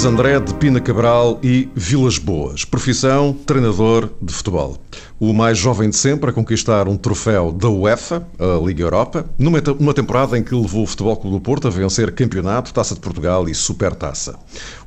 [0.00, 2.64] Luís André de Pina Cabral e Vilas Boas.
[2.64, 4.78] Profissão, treinador de futebol.
[5.18, 9.92] O mais jovem de sempre a conquistar um troféu da UEFA, a Liga Europa, numa,
[9.92, 13.46] temporada em que levou o Futebol Clube do Porto a vencer campeonato, Taça de Portugal
[13.46, 14.38] e Supertaça.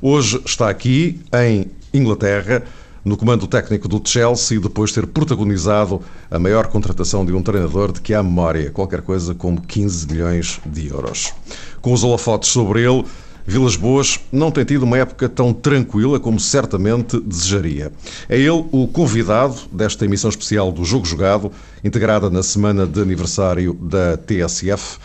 [0.02, 2.64] Hoje está aqui, em Inglaterra,
[3.04, 7.92] no comando técnico do Chelsea, depois de ter protagonizado a maior contratação de um treinador
[7.92, 11.32] de que há memória, qualquer coisa como 15 milhões de euros.
[11.80, 13.04] Com os holofotes sobre ele,
[13.46, 17.92] Vilas Boas não tem tido uma época tão tranquila como certamente desejaria.
[18.28, 21.52] É ele o convidado desta emissão especial do Jogo Jogado,
[21.82, 24.98] integrada na semana de aniversário da TSF.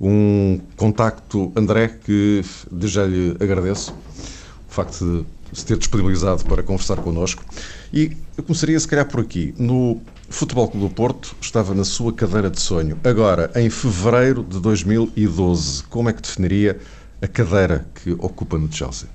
[0.00, 2.42] Um contacto, André, que
[2.82, 7.44] já lhe agradeço o facto de se ter disponibilizado para conversar connosco.
[7.92, 9.54] E eu começaria, se calhar, por aqui.
[9.56, 12.98] No Futebol Clube do Porto estava na sua cadeira de sonho.
[13.04, 16.80] Agora, em fevereiro de 2012, como é que definiria
[17.24, 19.08] a cadeira que ocupa no Chelsea?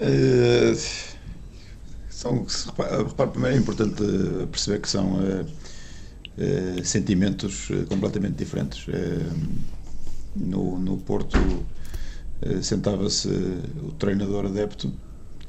[0.00, 0.74] Uh,
[2.08, 2.46] são,
[3.06, 4.02] repare, primeiro é importante
[4.50, 8.86] perceber que são uh, sentimentos completamente diferentes.
[10.36, 11.36] No, no Porto
[12.62, 13.28] sentava-se
[13.82, 14.92] o treinador adepto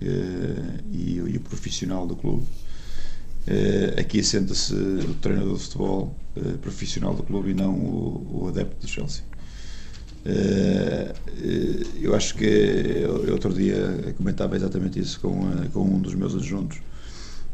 [0.01, 2.47] e, e, o profissional do clube.
[3.99, 6.15] aqui senta-se o treinador de futebol
[6.61, 9.28] profissional do clube e não o, o adepto do Chelsea.
[10.25, 15.99] Eh, eh, eu acho que eu, outro dia comentava exatamente isso com, eh, com um
[15.99, 16.79] dos meus adjuntos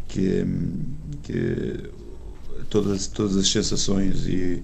[0.07, 0.45] que,
[1.21, 1.91] que
[2.69, 4.63] todas, todas as sensações e,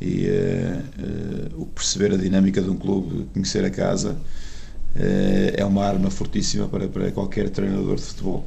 [0.00, 5.64] e uh, uh, o perceber a dinâmica de um clube, conhecer a casa, uh, é
[5.64, 8.46] uma arma fortíssima para, para qualquer treinador de futebol,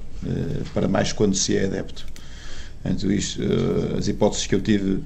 [0.73, 2.05] para mais quando se é adepto.
[2.85, 3.41] Então, isto,
[3.97, 5.01] as hipóteses que eu tive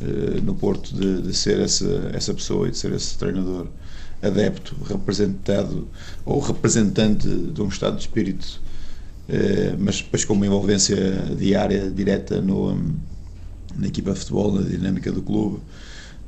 [0.00, 3.66] eh, no Porto de, de, ser essa, essa pessoa e de ser esse treinador
[4.22, 5.88] adepto, representado
[6.24, 8.60] ou representante de um estado de espírito,
[9.28, 10.96] eh, mas depois com uma envolvência
[11.38, 12.74] diária, direta no,
[13.74, 15.60] na equipa de futebol, na dinâmica do clube,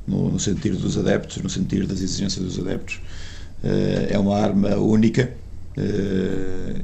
[0.07, 2.99] no, no dos adeptos, no sentido das exigências dos adeptos.
[3.63, 5.31] Eh, é uma arma única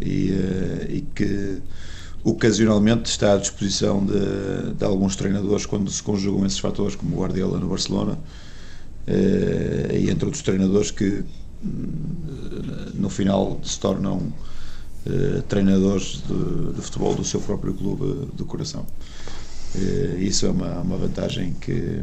[0.01, 0.31] e,
[0.87, 1.61] e que
[2.25, 7.19] ocasionalmente está à disposição de, de, alguns treinadores quando se conjugam esses fatores, como o
[7.19, 8.17] Guardiola no Barcelona,
[9.05, 11.23] eh, e entre outros treinadores que
[11.63, 14.33] hum, no final se tornam
[15.05, 18.87] eh, treinadores de, de, futebol do seu próprio clube do coração.
[19.75, 22.01] Eh, isso é uma, uma vantagem que,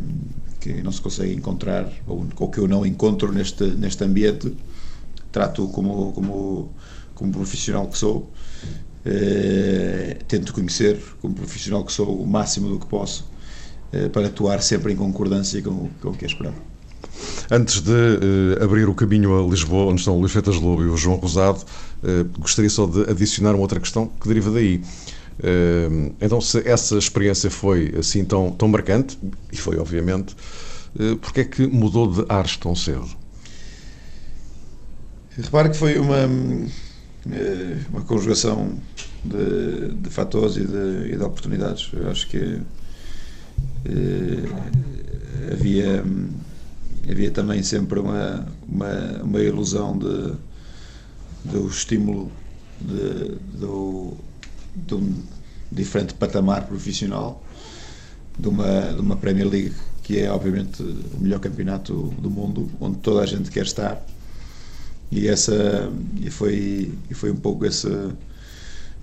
[0.61, 4.55] que não se consegue encontrar, ou, ou que eu não encontro neste, neste ambiente.
[5.33, 6.71] Trato como, como,
[7.17, 8.31] como profissional que sou
[8.63, 8.92] eh,
[10.29, 13.33] tento conhecer, como profissional que sou, o máximo do que posso
[13.93, 16.57] eh, para atuar sempre em concordância com, com o que é esperado.
[17.51, 20.87] Antes de uh, abrir o caminho a Lisboa, onde estão o Luís Feitas Lobo e
[20.87, 21.61] o João Rosado,
[22.03, 24.83] uh, gostaria só de adicionar uma outra questão que deriva daí.
[25.39, 29.19] Uh, então, se essa experiência foi assim tão, tão marcante,
[29.53, 30.35] e foi obviamente,
[30.99, 33.09] uh, porque é que mudou de ares tão cedo?
[35.37, 36.27] Repare que foi uma
[37.31, 38.73] eh, uma conjugação
[39.25, 41.91] de, de fatores e de, e de, oportunidades.
[41.93, 42.61] Eu acho que
[43.85, 46.05] eh, havia,
[47.11, 50.33] havia também sempre uma, uma, uma ilusão de,
[51.45, 52.31] do estímulo
[52.81, 54.15] de, do,
[54.75, 55.15] de um
[55.71, 57.43] diferente patamar profissional
[58.39, 59.73] de uma, de uma Premier League
[60.03, 64.05] que é obviamente o melhor campeonato do mundo, onde toda a gente quer estar
[65.11, 65.91] e essa
[66.21, 68.15] e foi e foi um pouco essa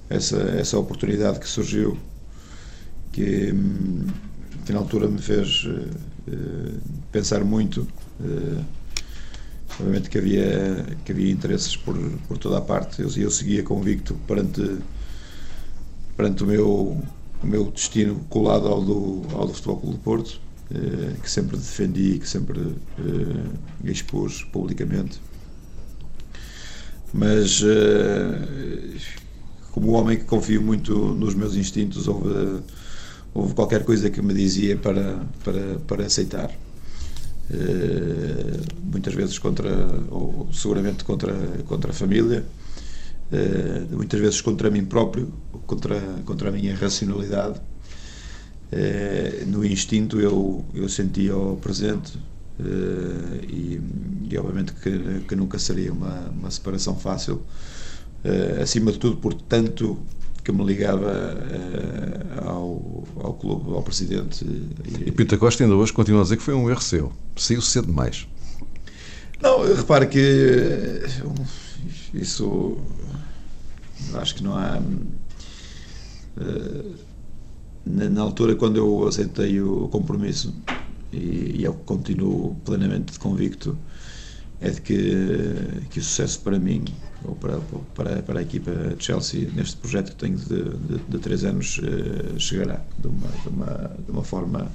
[0.10, 1.98] essa essa oportunidade que surgiu
[3.12, 3.54] que,
[4.66, 6.80] que na altura me fez uh,
[7.12, 7.88] pensar muito
[8.20, 8.66] uh,
[9.80, 11.96] obviamente que havia que havia interesses por
[12.28, 14.78] por toda a parte eu, eu seguia convicto perante
[16.18, 17.02] perante o meu
[17.42, 20.42] o meu destino colado ao do ao do Futebol Clube do Porto
[21.24, 22.76] que sempre defendi que sempre
[23.84, 25.20] expus publicamente.
[27.12, 27.64] Mas
[29.80, 32.62] como homem que confio muito nos meus instintos, houve,
[33.34, 36.52] houve qualquer coisa que me dizia para, para, para aceitar.
[37.50, 39.72] Uh, muitas vezes contra,
[40.12, 41.34] ou seguramente contra,
[41.66, 42.44] contra a família,
[43.32, 45.32] uh, muitas vezes contra mim próprio,
[45.66, 47.60] contra, contra a minha racionalidade.
[49.48, 52.20] no instinto eu, eu sentia o presente,
[52.62, 53.82] Uh, e,
[54.30, 57.42] e, obviamente que, que, nunca seria uma, uma separação fácil.
[58.24, 59.98] Uh, acima de tudo, portanto,
[60.44, 64.46] que me ligava uh, ao, ao clube, ao presidente.
[64.46, 67.14] E, e Pinta Costa ainda hoje continua a dizer que foi um erro seu.
[67.36, 68.28] Saiu cedo demais.
[69.42, 71.02] Não, repare que
[72.14, 72.78] isso
[74.16, 74.82] acho que não há.
[77.86, 80.54] Na altura, quando eu aceitei o compromisso,
[81.12, 83.78] e eu continuo plenamente convicto,
[84.62, 85.14] é de que,
[85.90, 86.84] que o sucesso para mim
[87.24, 87.60] ou para,
[87.96, 91.80] para, para a equipa de Chelsea neste projeto que tenho de, de, de três anos
[91.80, 94.72] uh, chegará de uma, de, uma, de uma forma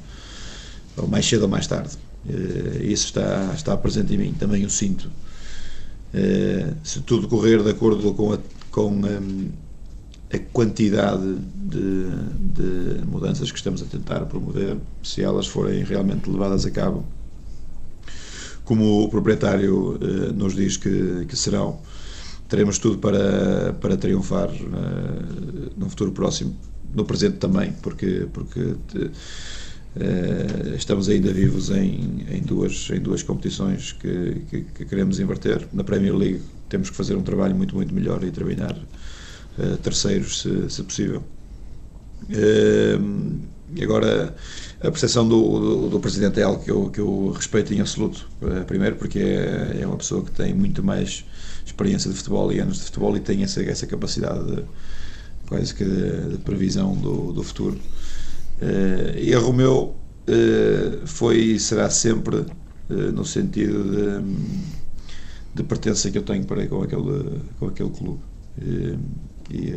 [0.96, 1.96] ou mais cedo ou mais tarde.
[2.26, 5.10] Uh, isso está, está presente em mim, também o sinto.
[6.14, 8.38] Uh, se tudo correr de acordo com a,
[8.70, 9.50] com um,
[10.32, 16.66] a quantidade de, de mudanças que estamos a tentar promover, se elas forem realmente levadas
[16.66, 17.04] a cabo
[18.64, 19.98] como o proprietário
[20.34, 21.80] nos diz que, que serão,
[22.48, 26.56] teremos tudo para, para triunfar uh, no futuro próximo,
[26.94, 29.10] no presente também, porque, porque uh,
[30.76, 35.66] estamos ainda vivos em, em, duas, em duas competições que, que, que, queremos inverter.
[35.72, 38.76] Na Premier League temos que fazer um trabalho muito, muito melhor e terminar
[39.84, 41.22] terceiros, se, se possível.
[43.74, 44.34] E agora
[44.80, 48.28] a percepção do, do, do, Presidente é algo que eu, que eu respeito em absoluto.
[48.40, 51.24] Uh, primeiro porque é, é, uma pessoa que tem muito mais
[51.66, 54.64] experiência de futebol e anos de futebol e tem essa, essa capacidade de,
[55.48, 57.76] quase que de, de previsão do, do futuro.
[58.62, 59.96] Uh, erro meu
[60.28, 62.46] uh, foi e será sempre
[62.86, 64.34] no sentido de,
[65.54, 68.20] de pertença que eu tenho para com aquele, com aquele clube.
[69.50, 69.72] e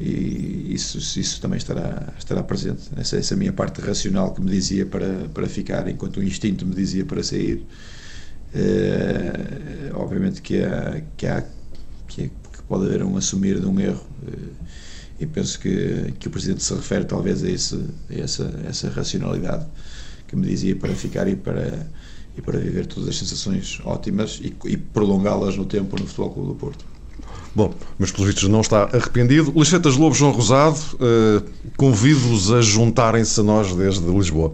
[0.00, 2.88] e isso, isso também estará, estará presente.
[2.96, 6.74] Essa, essa minha parte racional que me dizia para, para ficar, enquanto o instinto me
[6.74, 7.66] dizia para sair.
[8.54, 11.44] É, obviamente que, há, que, há,
[12.08, 14.06] que, que, pode haver um assumir de um erro.
[14.26, 17.76] É, e penso que, que o Presidente se refere talvez a, esse,
[18.08, 19.66] a essa, essa racionalidade
[20.26, 21.86] que me dizia para ficar e para,
[22.38, 26.48] e para viver todas as sensações ótimas e, e prolongá-las no tempo no Futebol Clube
[26.48, 26.89] do Porto.
[27.54, 29.52] Bom, mas pelos vistos não está arrependido.
[29.56, 31.42] Licetas Lobo João Rosado, uh,
[31.76, 34.52] convido-os a juntarem-se a nós desde Lisboa.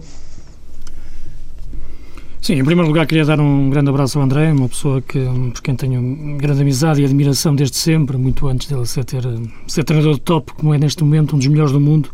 [2.41, 5.19] Sim, em primeiro lugar queria dar um grande abraço ao André, uma pessoa que,
[5.53, 9.25] por quem tenho grande amizade e admiração desde sempre, muito antes dele ser, ter,
[9.67, 12.09] ser treinador de top, como é neste momento um dos melhores do mundo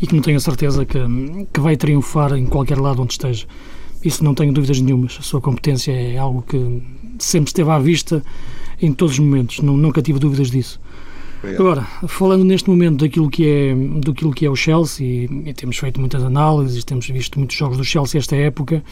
[0.00, 0.98] e que não tenho a certeza que,
[1.52, 3.46] que vai triunfar em qualquer lado onde esteja.
[4.04, 5.16] Isso não tenho dúvidas nenhumas.
[5.18, 6.82] A sua competência é algo que
[7.18, 8.22] sempre esteve à vista
[8.84, 10.80] em todos os momentos, não, nunca tive dúvidas disso.
[11.38, 11.60] Obrigado.
[11.60, 15.76] Agora, falando neste momento daquilo que é, daquilo que é o Chelsea, e, e temos
[15.76, 18.82] feito muitas análises, temos visto muitos jogos do Chelsea esta época,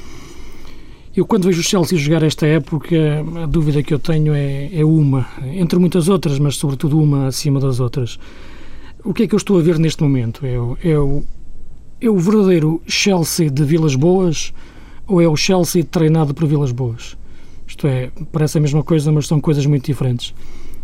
[1.15, 2.97] eu quando vejo o Chelsea jogar esta época,
[3.43, 7.61] a dúvida que eu tenho é, é uma, entre muitas outras, mas sobretudo uma acima
[7.61, 8.19] das outras.
[9.05, 10.47] O que é que eu estou a ver neste momento?
[10.47, 11.23] É o, é o,
[12.01, 14.55] é o verdadeiro Chelsea de Vilas Boas
[15.07, 17.15] ou é o Chelsea treinado por Vilas Boas?
[17.73, 20.35] Isto é, parece a mesma coisa, mas são coisas muito diferentes.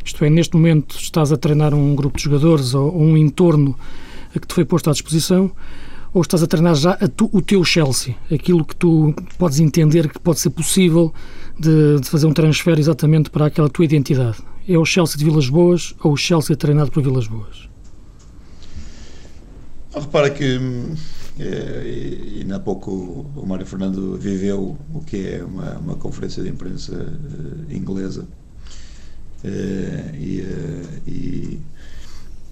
[0.02, 3.78] Isto é, neste momento estás a treinar um grupo de jogadores ou, um entorno
[4.32, 5.52] que te foi posto à disposição,
[6.14, 10.08] ou estás a treinar já a tu, o teu Chelsea, aquilo que tu podes entender
[10.08, 11.12] que pode ser possível
[11.58, 14.38] de, de, fazer um transfer exatamente para aquela tua identidade.
[14.66, 17.68] É o Chelsea de Vilas Boas ou o Chelsea treinado por Vilas Boas?
[19.94, 20.58] Repara que é,
[21.38, 22.90] e, ainda há pouco
[23.36, 28.22] o Mário Fernando viveu o que é uma, uma conferência de imprensa uh, inglesa
[29.44, 31.60] uh, e, uh, e,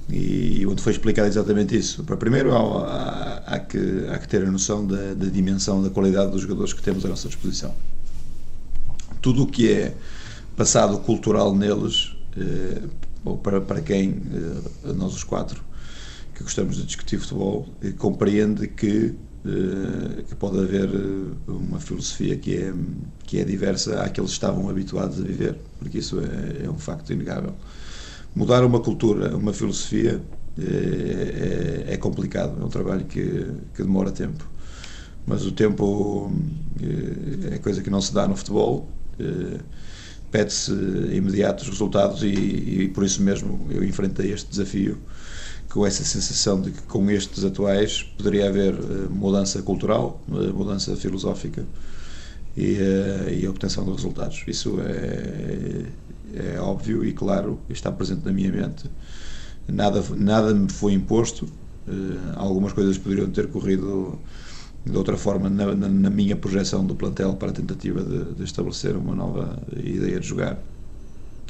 [0.09, 2.05] e, onde foi explicado exatamente isso.
[2.05, 5.90] Para primeiro há, há, há, que, há que ter a noção da, da, dimensão, da
[5.90, 7.75] qualidade dos jogadores que temos à nossa disposição.
[9.21, 9.97] Tudo o que é
[10.57, 12.14] passado cultural neles,
[13.25, 14.23] ou para, para quem
[14.95, 15.61] nós os quatro
[16.37, 17.66] que gostamos de discutir futebol,
[17.97, 19.14] compreende que,
[19.47, 22.75] eh, que pode haver eh, uma filosofia que é,
[23.25, 27.11] que é diversa à que estavam habituados a viver, porque isso é, é um facto
[27.11, 27.55] inegável.
[28.35, 30.21] Mudar uma cultura, uma filosofia,
[30.59, 34.47] é, é, é, complicado, é um trabalho que, que demora tempo.
[35.26, 36.31] Mas o tempo
[37.50, 38.87] é coisa que não se dá no futebol,
[40.31, 40.71] pede-se
[41.12, 44.99] imediatos resultados e, e por isso mesmo eu enfrentei este desafio
[45.76, 50.97] com essa sensação de que com estes atuais poderia haver uh, mudança cultural, uh, mudança
[50.97, 51.66] filosófica
[52.56, 54.42] e, uh, e, obtenção de resultados.
[54.49, 55.85] Isso é,
[56.54, 58.90] é óbvio e claro, está presente na minha mente.
[59.68, 61.47] Nada, nada me foi imposto,
[62.37, 64.18] algumas coisas poderiam ter corrido
[64.85, 68.45] de outra forma na, na, na minha projeção do plantel para a tentativa de, de
[68.45, 70.59] estabelecer uma nova ideia de jogar.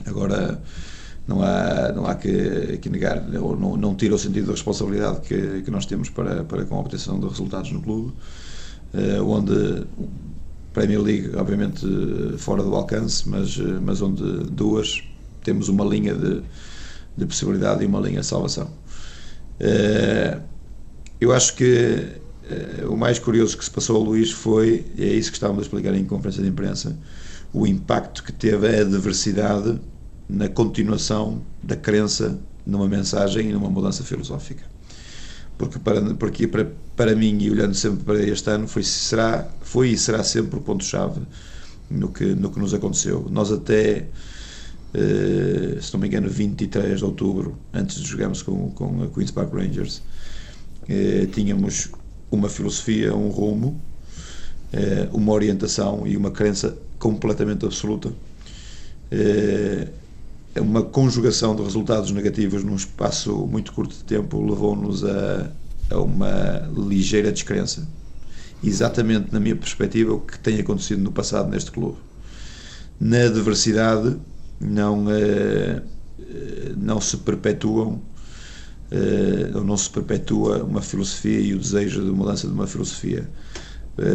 [0.05, 0.61] Agora,
[1.27, 5.21] não há, não há que, que negar, ou não, não tira o sentido da responsabilidade
[5.21, 8.13] que, que nós temos para, para com a obtenção de resultados no clube,
[8.95, 9.85] uh, onde
[10.73, 11.87] Premier League, obviamente
[12.39, 15.03] fora do alcance, mas, mas onde duas
[15.43, 16.43] temos uma linha de,
[17.17, 18.69] de possibilidade e uma linha de salvação.
[21.19, 22.21] Eu acho que
[22.91, 25.95] o mais curioso que se passou Luís foi, e é isso que estávamos a explicar
[25.95, 26.95] em conferência de imprensa,
[27.55, 29.81] o impacto que teve a adversidade
[30.29, 34.65] na continuação da crença numa mensagem e numa mudança filosófica.
[35.57, 39.91] Porque para, porque para, para mim, e olhando sempre para este ano, foi, será, foi
[39.91, 41.23] e será sempre o ponto-chave
[41.89, 43.27] no que, no que nos aconteceu.
[43.31, 44.09] Nós até,
[44.93, 49.31] eh, se não me engano, 23 de outubro, antes de jogarmos com, com a Queen's
[49.31, 50.03] Park Rangers,
[50.89, 51.89] eh, tínhamos
[52.31, 53.81] uma filosofia, um rumo,
[54.73, 58.13] eh, uma orientação e uma crença completamente absoluta
[60.61, 65.51] uma conjugação de resultados negativos num espaço muito curto de tempo levou-nos a,
[65.91, 67.87] a, uma ligeira descrença.
[68.63, 71.99] Exatamente na minha perspectiva, o que tem acontecido no passado neste clube.
[72.99, 74.17] Na adversidade,
[74.59, 75.83] não, uh,
[76.77, 78.01] não se perpetuam,
[78.91, 83.29] uh, ou não se perpetua uma filosofia e o desejo de mudança de uma filosofia
[83.29, 83.66] eh,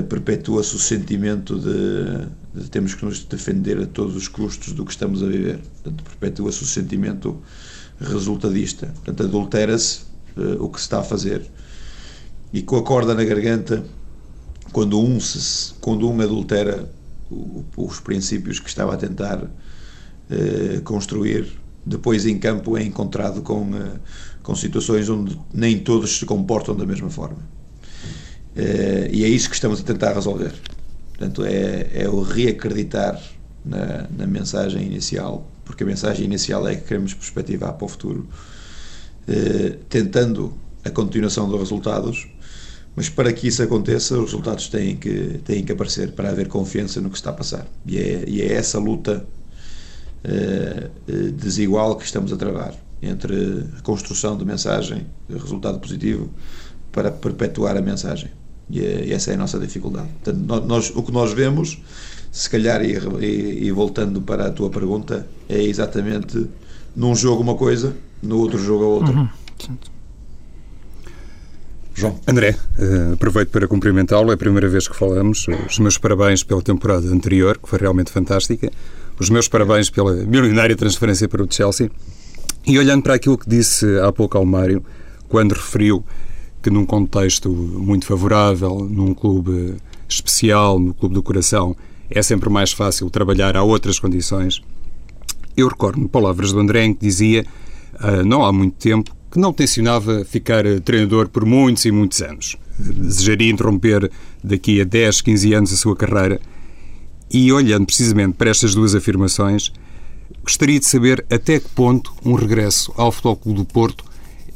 [0.07, 4.91] perpetua-se o sentimento de, de temos que nos defender a todos os custos do que
[4.91, 5.57] estamos a viver.
[5.57, 7.41] Portanto, perpetua-se o sentimento
[7.99, 8.87] resultadista.
[8.87, 10.01] Portanto, adultera-se
[10.37, 11.49] uh, o que se está a fazer.
[12.53, 13.83] E com a corda na garganta,
[14.71, 16.91] quando um, se, quando um adultera
[17.29, 21.47] o, os princípios que estava a tentar uh, construir,
[21.85, 23.99] depois em campo é encontrado com, uh,
[24.43, 27.60] com situações onde nem todos se comportam da mesma forma.
[28.55, 30.53] Uh, e é isso que estamos a tentar resolver.
[31.09, 33.21] Portanto, é, é o reacreditar
[33.63, 38.27] na, na, mensagem inicial, porque a mensagem inicial é que queremos perspectivar para o futuro,
[39.27, 40.53] uh, tentando
[40.83, 42.27] a continuação dos resultados,
[42.95, 46.99] mas para que isso aconteça, os resultados têm que, têm que aparecer para haver confiança
[46.99, 47.67] no que está a passar.
[47.85, 49.25] E é, e é essa luta
[50.25, 56.29] uh, desigual que estamos a travar entre a construção de mensagem, resultado positivo,
[56.91, 58.29] para perpetuar a mensagem.
[58.73, 60.09] É, e, essa é a nossa dificuldade.
[60.23, 61.81] Portanto, nós, o que nós vemos,
[62.31, 66.47] se calhar, e, e, e, voltando para a tua pergunta, é exatamente
[66.95, 69.13] num jogo uma coisa, no outro jogo a outra.
[69.13, 69.29] Uhum.
[71.93, 72.19] João.
[72.25, 75.45] André, uh, aproveito para cumprimentá-lo, é a primeira vez que falamos.
[75.69, 78.71] Os meus parabéns pela temporada anterior, que foi realmente fantástica.
[79.19, 81.91] Os meus parabéns pela milionária transferência para o Chelsea.
[82.65, 84.83] E olhando para aquilo que disse há pouco ao Mário,
[85.27, 86.03] quando referiu
[86.61, 89.75] que num contexto muito favorável, num clube
[90.07, 91.75] especial, no clube do coração,
[92.09, 94.61] é sempre mais fácil trabalhar a outras condições.
[95.55, 97.45] Eu recordo-me palavras do André em que dizia,
[97.95, 102.57] uh, não há muito tempo, que não tencionava ficar treinador por muitos e muitos anos.
[102.77, 104.11] Desejaria interromper
[104.43, 106.39] daqui a 10, 15 anos a sua carreira.
[107.29, 109.71] E olhando precisamente para estas duas afirmações,
[110.43, 114.03] gostaria de saber até que ponto um regresso ao Futebol Clube do Porto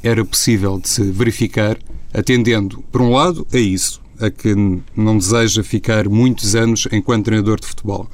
[0.03, 1.77] era possível de se verificar
[2.15, 4.55] atendendo, por um lado, a isso, a que
[4.95, 8.09] não deseja ficar muitos anos enquanto treinador de futebol.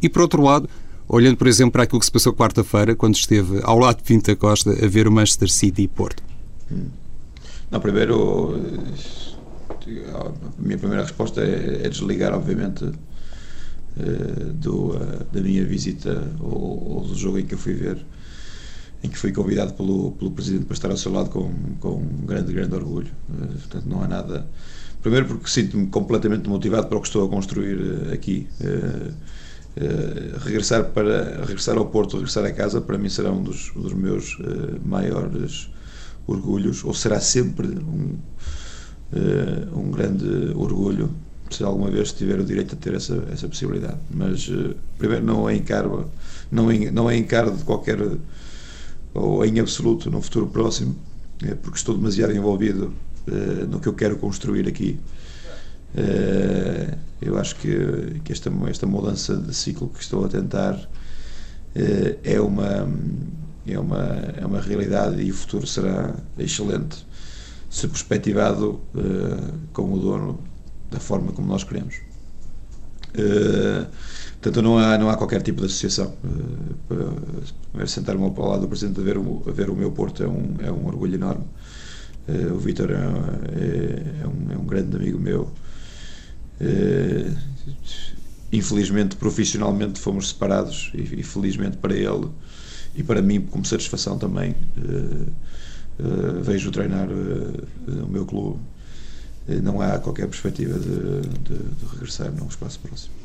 [0.00, 0.68] E, por outro lado,
[1.06, 4.34] olhando, por exemplo, para aquilo que se passou quarta-feira, quando esteve ao lado de Pinta
[4.34, 6.22] Costa a ver o Manchester City e Porto.
[6.72, 6.86] Hum.
[7.70, 8.58] Não, primeiro,
[10.14, 12.84] a minha primeira resposta é, é desligar, obviamente,
[13.96, 18.04] eh, do, eh, da minha visita ou, ou do jogo em que eu fui ver
[19.04, 22.26] em que fui convidado pelo, pelo Presidente para estar ao seu lado com, com um
[22.26, 23.12] grande, grande orgulho.
[23.28, 24.46] Uh, portanto, não há nada.
[25.02, 28.48] Primeiro, porque sinto-me completamente motivado para o que estou a construir uh, aqui.
[28.62, 29.12] Uh,
[30.38, 33.92] regressar, para, regressar ao Porto, regressar a casa, para mim será um dos, um dos
[33.92, 34.38] meus
[34.84, 35.68] maiores
[36.28, 38.16] orgulhos, ou será sempre um,
[39.74, 41.10] um grande orgulho
[41.50, 43.98] se alguma vez tiver o direito a ter essa, essa possibilidade.
[44.08, 44.48] Mas,
[44.96, 46.08] primeiro, não é encaro,
[46.52, 47.98] não não é encaro de qualquer
[49.14, 50.96] ou em absoluto no futuro próximo,
[51.42, 52.92] é porque estou demasiado envolvido
[53.28, 54.98] uh, no que eu quero construir aqui.
[55.94, 62.18] Uh, eu acho que, que esta, esta mudança de ciclo que estou a tentar uh,
[62.24, 62.88] é, uma,
[63.66, 64.04] é, uma,
[64.36, 67.06] é uma realidade e o futuro será excelente
[67.70, 68.80] se perspectivado
[69.72, 70.40] como o dono
[70.92, 71.96] da forma como nós queremos.
[74.44, 76.14] Portanto, não há, não há qualquer tipo de associação.
[76.90, 80.28] Uh, Sentar-me ao lado do Presidente a ver, o, a ver o meu Porto é
[80.28, 81.46] um, é um orgulho enorme.
[82.28, 85.50] Uh, o Vítor é, é, é, um, é um grande amigo meu.
[88.52, 92.28] Infelizmente, profissionalmente, fomos separados e, e, felizmente para ele
[92.94, 94.54] e para mim, como satisfação também,
[96.42, 98.60] vejo treinar o meu clube
[99.62, 103.23] não há qualquer perspectiva de, de, de regressar num espaço próximo.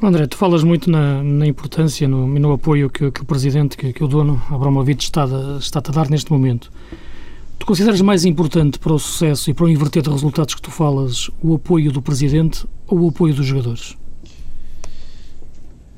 [0.00, 3.76] André, tu falas muito na, na importância e no, no, apoio que, que, o Presidente,
[3.76, 5.26] que, que o dono, Abramovich, está,
[5.58, 6.70] está a dar neste momento.
[7.58, 10.70] Tu consideras mais importante para o sucesso e para o inverter de resultados que tu
[10.70, 13.96] falas o apoio do Presidente ou o apoio dos jogadores?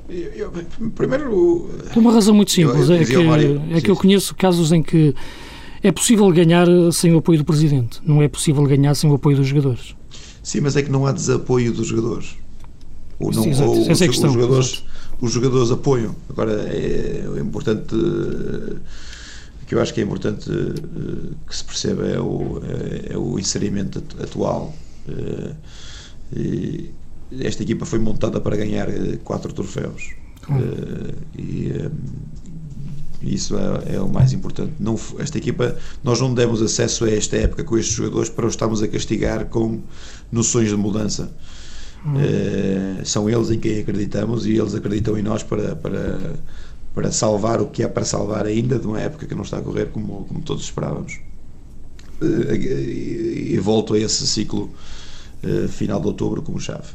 [0.09, 0.51] Eu, eu,
[0.95, 1.69] primeiro.
[1.93, 2.89] Tem uma razão muito simples.
[2.89, 5.13] Eu, é, que, Mário, é que eu conheço casos em que
[5.83, 9.37] é possível ganhar sem o apoio do Presidente, não é possível ganhar sem o apoio
[9.37, 9.95] dos jogadores.
[10.41, 12.40] Sim, mas é que não há desapoio dos jogadores.
[13.21, 14.83] Ou não, Sim, ou, é os, questão, os, jogadores,
[15.19, 16.15] os jogadores apoiam.
[16.29, 17.95] Agora é, é importante
[19.71, 23.39] que eu acho que é importante uh, que se perceba é o, é, é o
[23.39, 24.73] inserimento atual.
[25.07, 25.55] Uh,
[26.35, 26.91] e
[27.39, 28.87] esta equipa foi montada para ganhar
[29.23, 30.13] quatro troféus.
[31.37, 31.89] e
[33.21, 34.73] isso é, é, o mais importante.
[34.79, 38.53] Não, esta equipa, nós não demos acesso a esta época com estes jogadores para os
[38.53, 39.79] estarmos a castigar com
[40.31, 41.31] noções de mudança.
[42.03, 43.05] Uhum.
[43.05, 46.35] são eles em quem acreditamos e eles acreditam em nós para, para
[46.93, 49.61] para salvar o que é para salvar ainda de uma época que não está a
[49.61, 51.19] correr como, como todos esperávamos.
[52.21, 54.69] Eh, e, e volto a esse ciclo
[55.43, 56.89] uh, final de outubro como chave.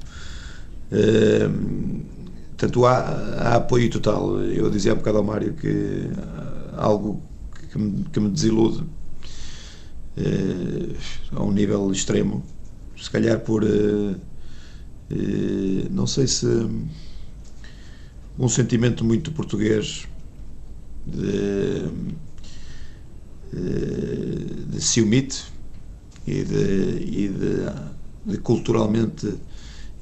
[0.92, 2.02] Uh,
[2.48, 4.40] portanto, há, há, apoio total.
[4.42, 6.10] Eu dizia um bocado ao Mário que
[6.76, 7.22] algo
[7.72, 8.84] que me, que me desilude
[10.18, 10.96] uh,
[11.34, 12.44] a um nível extremo,
[13.00, 13.64] se calhar por.
[15.90, 16.46] Não sei se
[18.38, 20.06] um sentimento muito português
[21.06, 21.88] de,
[24.68, 25.44] de ciumite
[26.26, 29.34] e de, e de, de culturalmente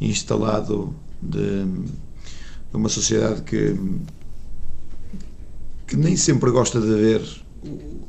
[0.00, 3.76] instalado de, de, uma sociedade que,
[5.86, 8.08] que nem sempre gosta de ver o,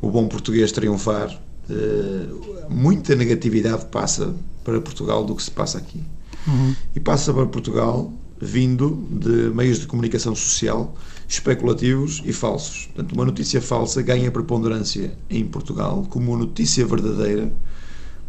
[0.00, 1.40] o bom português triunfar.
[1.70, 6.02] Uh, muita negatividade passa para Portugal do que se passa aqui.
[6.46, 6.74] Uhum.
[6.94, 10.94] E passa para Portugal vindo de meios de comunicação social
[11.28, 12.86] especulativos e falsos.
[12.86, 17.52] Portanto, uma notícia falsa ganha preponderância em Portugal como notícia verdadeira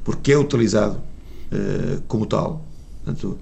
[0.03, 2.65] porque é utilizado uh, como tal.
[3.03, 3.37] Portanto,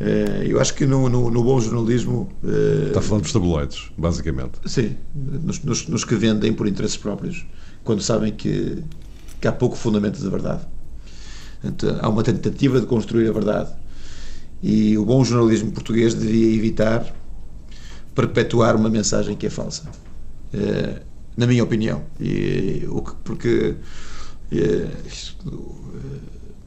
[0.00, 2.28] uh, eu acho que no, no, no bom jornalismo.
[2.42, 4.52] Uh, Está falando dos tabloides, basicamente.
[4.64, 7.44] Sim, nos, nos, nos, que vendem por interesses próprios,
[7.84, 8.82] quando sabem que,
[9.40, 10.62] que há pouco fundamento de verdade.
[11.60, 13.70] Portanto, há uma tentativa de construir a verdade
[14.62, 17.14] e o bom jornalismo português devia evitar
[18.14, 19.84] perpetuar uma mensagem que é falsa,
[20.52, 21.02] é,
[21.36, 22.02] na minha opinião.
[22.20, 22.86] E,
[23.24, 23.76] porque
[24.52, 24.88] é,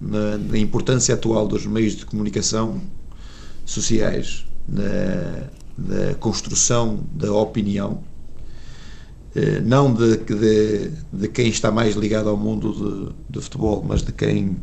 [0.01, 2.81] na, na, importância atual dos meios de comunicação
[3.65, 8.03] sociais, na, na construção da opinião,
[9.65, 14.11] não de, de, de, quem está mais ligado ao mundo de, de futebol, mas de
[14.11, 14.57] quem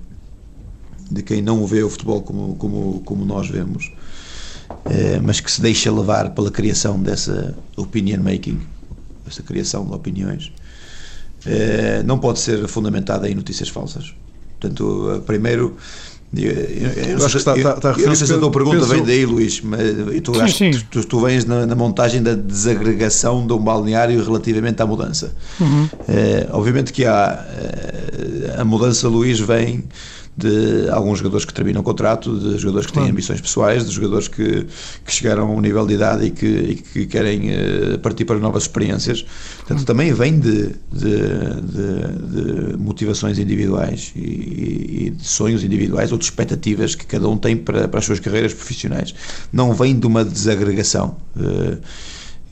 [1.11, 3.91] de quem não vê o futebol como, como, como nós vemos,
[4.87, 8.61] eh, mas que se deixa levar pela criação dessa opinion making,
[9.27, 10.53] essa criação de opiniões,
[11.45, 14.15] eh, não pode ser fundamentada em notícias falsas.
[14.59, 15.77] Portanto, eh, primeiro.
[16.33, 18.87] Eu, eu, eu, acho que está, está, está eu não sei se a tua pergunta
[18.87, 19.81] vem daí, Luís, mas
[20.23, 20.71] tu, sim, acho sim.
[20.89, 25.35] Tu, tu, vens na, na, montagem da desagregação de um balneário relativamente à mudança.
[25.59, 25.89] Uhum.
[26.53, 27.45] obviamente que há
[28.57, 29.83] a mudança, Luís, vem
[30.41, 33.13] de alguns jogadores que terminam o contrato, de jogadores que têm claro.
[33.13, 34.67] ambições pessoais, de jogadores que,
[35.05, 38.39] que chegaram a um nível de idade e que, e que querem uh, partir para
[38.39, 39.25] novas experiências.
[39.59, 41.11] Portanto, também vem de, de,
[41.63, 47.57] de, motivações individuais e, e, de sonhos individuais ou de expectativas que cada um tem
[47.57, 49.15] para, para as suas carreiras profissionais.
[49.53, 51.17] Não vem de uma desagregação.
[51.37, 51.79] Uh,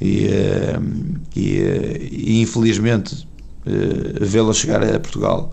[0.01, 1.59] e, uh, e,
[2.13, 3.27] e, infelizmente
[4.21, 5.53] vê-la chegar a Portugal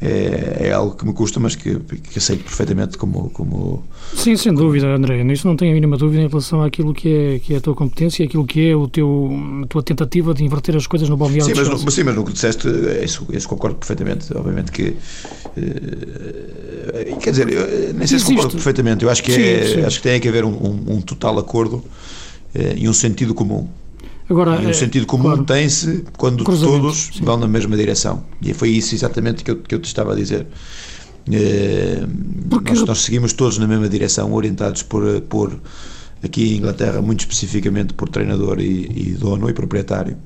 [0.00, 3.84] é, é, algo que me custa, mas que, que aceito perfeitamente como, como.
[4.14, 5.24] Sim, sem dúvida, André.
[5.24, 7.74] Nisso não tenho a mínima dúvida em relação àquilo que é, que é a tua
[7.74, 9.28] competência e aquilo que é o teu,
[9.64, 11.52] a tua tentativa de inverter as coisas no balneário.
[11.52, 12.68] Sim, mas, sim, mas no que disseste,
[13.02, 14.32] isso, isso concordo perfeitamente.
[14.36, 14.96] Obviamente que.
[15.56, 19.04] Uh, quer dizer, eu, nem sei se concordo perfeitamente.
[19.04, 19.80] Eu acho que, é, sim, sim.
[19.82, 21.82] acho que tem que haver um, um, um total acordo
[22.76, 23.68] e um sentido comum.
[24.30, 27.24] Agora, e o é, sentido comum claro, tem-se quando todos sim.
[27.24, 28.24] vão na mesma direção.
[28.42, 30.46] E foi isso exatamente que eu, que eu te estava a dizer.
[31.30, 32.06] Eh,
[32.50, 35.58] nós, nós, seguimos todos na mesma direção, orientados por, por
[36.22, 40.16] aqui em Inglaterra, muito especificamente por treinador e, e dono e proprietário.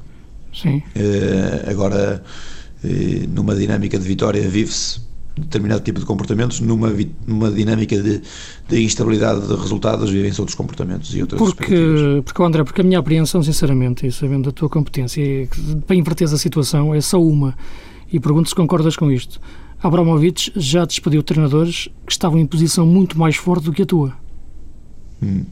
[0.52, 0.82] Sim.
[0.94, 2.22] Eh, agora,
[2.84, 5.00] eh, numa dinâmica de vitória, vive-se
[5.36, 6.92] determinado tipo de comportamentos, numa,
[7.26, 8.22] numa dinâmica de,
[8.68, 12.98] de instabilidade de resultados, vivem-se outros comportamentos e outras porque, porque, André, porque a minha
[12.98, 17.22] apreensão, sinceramente, e sabendo da tua competência, é que, para inverter a situação, é só
[17.22, 17.54] uma.
[18.12, 19.40] E pergunto se concordas com isto.
[19.82, 24.12] Abramovich já despediu treinadores que estavam em posição muito mais forte do que a tua.
[25.22, 25.44] Hum.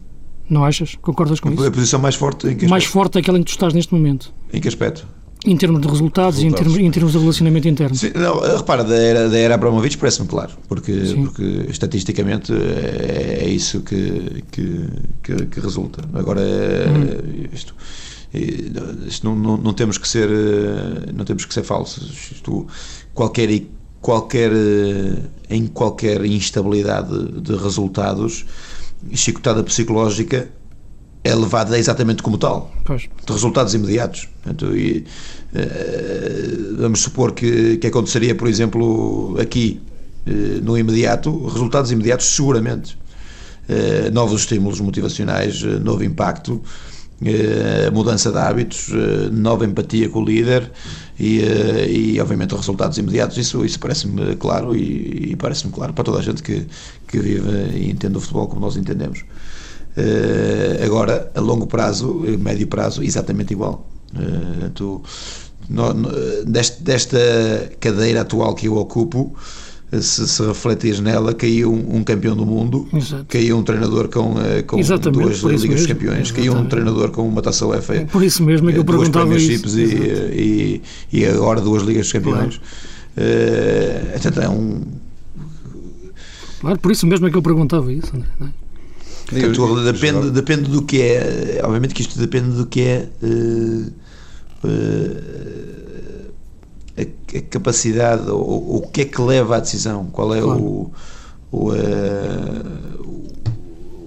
[0.49, 0.97] Não achas?
[1.01, 1.65] Concordas com isso?
[1.65, 3.95] A posição mais forte em que Mais forte é aquela em que tu estás neste
[3.95, 4.33] momento.
[4.53, 5.07] Em que aspecto?
[5.47, 6.43] Em termos de resultados, resultados.
[6.43, 7.95] e em termos, em termos de relacionamento interno.
[7.95, 13.49] Sim, não, repara, da era, da era Abramovich parece-me claro, porque, porque estatisticamente é, é
[13.49, 14.87] isso que, que,
[15.23, 16.03] que, que resulta.
[16.13, 17.47] Agora, hum.
[17.53, 17.75] isto,
[19.07, 20.29] isto não, não, não, temos que ser
[21.15, 22.33] não temos que ser falsos.
[22.33, 22.67] Isto,
[23.15, 23.63] qualquer,
[24.01, 24.53] qualquer,
[25.49, 28.45] em qualquer instabilidade de resultados,
[29.15, 30.51] chicotada psicológica
[31.23, 33.03] é levada exatamente como tal, pois.
[33.03, 34.29] de resultados imediatos.
[34.43, 35.05] Portanto, e,
[35.55, 39.81] uh, vamos supor que, que aconteceria, por exemplo, aqui,
[40.27, 42.99] uh, no imediato, resultados imediatos, seguramente.
[43.69, 46.61] Uh, novos estímulos motivacionais, novo impacto,
[47.93, 48.89] mudança de hábitos,
[49.31, 50.73] nova empatia com o líder
[51.19, 51.43] e,
[51.87, 53.37] e obviamente, resultados imediatos.
[53.37, 56.67] Isso, isso parece-me claro e, e parece-me claro para toda a gente que,
[57.07, 59.23] que vive e entende o futebol como nós entendemos.
[59.97, 63.87] Uh, agora, a longo prazo, médio prazo, exatamente igual.
[65.69, 65.95] No,
[66.47, 67.19] deste, desta
[67.79, 69.37] cadeira atual que eu ocupo,
[69.99, 73.25] se, se refletir nela, caiu um, um, campeão do mundo, Exato.
[73.29, 74.77] caiu um treinador com, eh, com
[75.11, 78.07] duas Ligas de Campeões, caiu um treinador com uma taça UEFA.
[78.13, 79.79] Por isso mesmo é que eu perguntava isso.
[79.79, 82.61] E, e, e, agora duas Ligas de Campeões.
[83.17, 84.39] Claro.
[84.39, 84.83] Uh, é um.
[86.61, 88.29] Claro, por isso mesmo é que eu perguntava isso, André.
[88.39, 88.60] Não é?
[89.31, 91.61] Portanto, depende, depende do que é.
[91.63, 93.09] Obviamente que isto depende do que é.
[93.23, 93.93] Uh,
[94.65, 96.31] uh,
[96.99, 100.61] a, a, capacidade, ou o que é que leva à decisão, qual é claro.
[100.61, 100.93] o,
[101.53, 101.75] o, uh,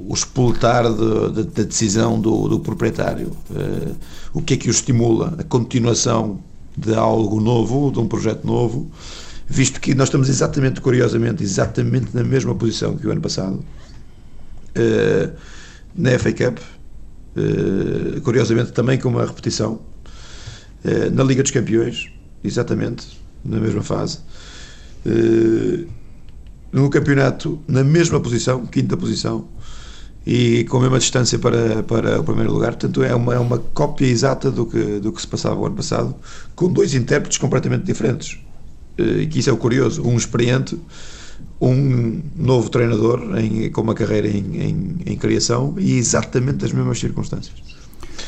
[0.10, 3.32] o explotar de, de, da decisão do, do proprietário,
[4.34, 6.40] o que é que o estimula, a continuação
[6.78, 8.92] de algo novo, de um projeto novo,
[9.48, 13.64] visto que nós estamos exatamente, curiosamente, exatamente na mesma posição que o ano passado
[14.78, 15.34] uh,
[15.96, 19.80] na FA Cup, uh, curiosamente também com uma repetição,
[20.86, 22.10] uh, na Liga dos Campeões,
[22.44, 24.20] exatamente, na mesma fase,
[26.72, 29.48] no campeonato, na mesma posição, quinta posição,
[30.26, 32.72] e com a mesma distância para, para o primeiro lugar.
[32.72, 35.76] Portanto, é uma, é uma cópia exata do que, do que se passava o ano
[35.76, 36.16] passado,
[36.56, 38.40] com dois intérpretes completamente diferentes.
[38.98, 40.02] E que isso é o curioso.
[40.08, 40.80] Um experiente
[41.70, 47.00] um novo treinador em, com uma carreira em, em, em criação e exatamente as mesmas
[47.00, 47.74] circunstâncias.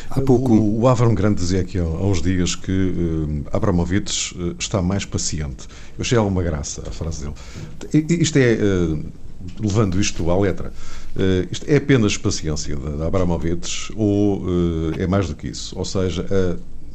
[0.09, 4.55] Há pouco o, o Avram Grande dizia aqui há, uns dias que uh, Abramovich uh,
[4.57, 5.67] está mais paciente.
[5.97, 8.05] Eu achei alguma graça a frase dele.
[8.21, 9.05] Isto é, uh,
[9.59, 10.73] levando isto à letra,
[11.51, 14.43] isto é apenas paciência de, de Abramovich ou
[14.97, 15.77] é mais do que isso?
[15.77, 16.25] Ou seja,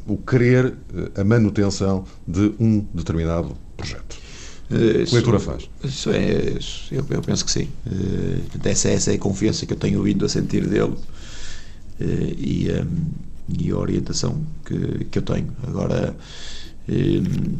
[0.05, 0.73] o querer
[1.15, 4.20] a manutenção de um determinado projeto?
[4.71, 5.69] Uh, que leitura faz?
[5.83, 6.57] Isso é,
[6.91, 7.67] eu, eu, penso que sim.
[7.85, 10.97] Uh, essa, essa é a confiança que eu tenho vindo a sentir dele uh,
[11.99, 15.47] e, um, e a orientação que, que eu tenho.
[15.67, 16.15] Agora,
[16.87, 17.55] um,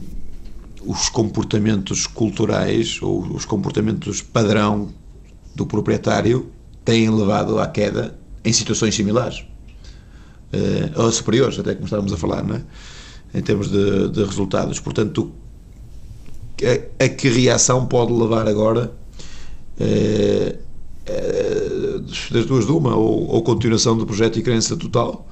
[0.89, 4.89] os comportamentos culturais ou os comportamentos padrão
[5.53, 6.49] do proprietário
[6.85, 9.43] têm levado à queda em situações similares.
[10.95, 12.61] Ou superiores, até como estávamos a falar, não é?
[13.33, 14.79] em termos de, de resultados.
[14.79, 15.31] Portanto,
[16.65, 18.91] a, a que reação pode levar agora
[19.79, 20.55] é,
[21.05, 21.99] é,
[22.31, 25.27] das duas de uma, ou, ou, continuação do projeto e crença total,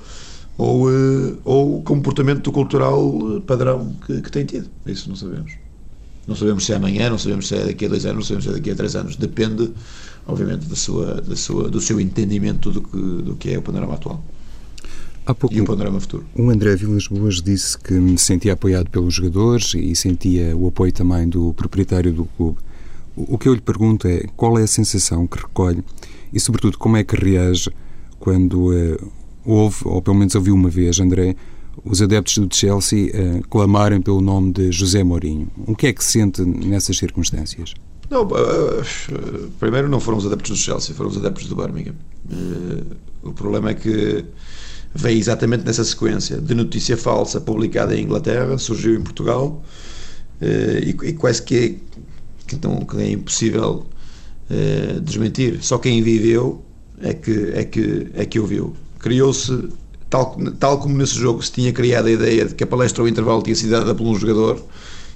[0.57, 4.69] ou, é, ou comportamento cultural padrão que, que, tem tido.
[4.85, 5.53] Isso não sabemos.
[6.27, 8.45] Não sabemos se é amanhã, não sabemos se é daqui a dois anos, não sabemos
[8.45, 9.15] se é daqui a três anos.
[9.15, 9.71] Depende,
[10.27, 13.95] obviamente, da sua, da sua, do seu entendimento do que, do que é o panorama
[13.95, 14.23] atual.
[15.29, 16.25] Há pouco, e o panorama futuro.
[16.35, 20.91] O André Vilas Boas disse que me sentia apoiado pelos jogadores e sentia o apoio
[20.91, 22.57] também do proprietário do clube.
[23.15, 25.83] O que eu lhe pergunto é qual é a sensação que recolhe
[26.33, 27.69] e, sobretudo, como é que reage
[28.19, 29.11] quando uh,
[29.45, 31.35] houve, ou pelo menos ouviu uma vez, André,
[31.85, 35.47] os adeptos do Chelsea uh, clamarem pelo nome de José Mourinho.
[35.67, 37.75] O que é que sente nessas circunstâncias?
[38.09, 41.93] Não, uh, primeiro não foram os adeptos do Chelsea, foram os adeptos do Birmingham.
[43.21, 44.25] o problema é que
[44.93, 49.63] veio exatamente nessa sequência de notícia falsa publicada em Inglaterra, surgiu em Portugal
[50.41, 51.75] eh, e, e quase que é,
[52.47, 53.85] que, então, é impossível
[54.49, 55.59] uh, desmentir.
[55.61, 56.63] Só quem viveu
[57.01, 58.75] é que, é que, é que ouviu.
[58.99, 59.69] Criou-se,
[60.09, 63.07] tal, tal como nesse jogo se tinha criado a ideia de que a palestra ao
[63.07, 64.61] intervalo tinha sido dada por um jogador,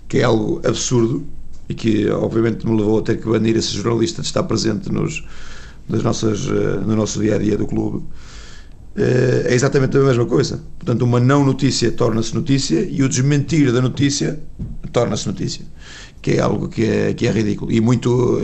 [0.07, 1.25] que é algo absurdo
[1.67, 5.25] e que obviamente me levou a ter que banir esse jornalista de estar presente nos,
[5.89, 8.03] nas nossas, uh, no nosso dia a dia do clube.
[8.95, 10.61] Eh, é exatamente a mesma coisa.
[10.77, 14.39] Portanto, uma não notícia torna-se notícia e o desmentir da notícia
[14.91, 15.65] torna-se notícia.
[16.21, 18.39] que é algo que é, que é ridículo e muito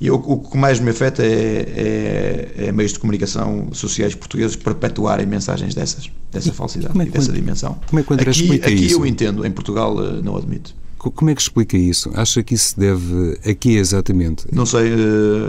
[0.00, 4.56] e eu, o que mais me afeta é, é, é, meios de comunicação sociais portugueses
[4.56, 7.78] perpetuarem mensagens dessas, dessa falsidade é e dessa dimensão.
[7.86, 8.94] Como é que o André aqui, explica aqui isso?
[8.94, 10.74] eu entendo, em Portugal não admito.
[10.96, 12.10] Como é que explica isso?
[12.14, 14.46] Acha que isso se deve a quê exatamente?
[14.52, 14.90] Não sei,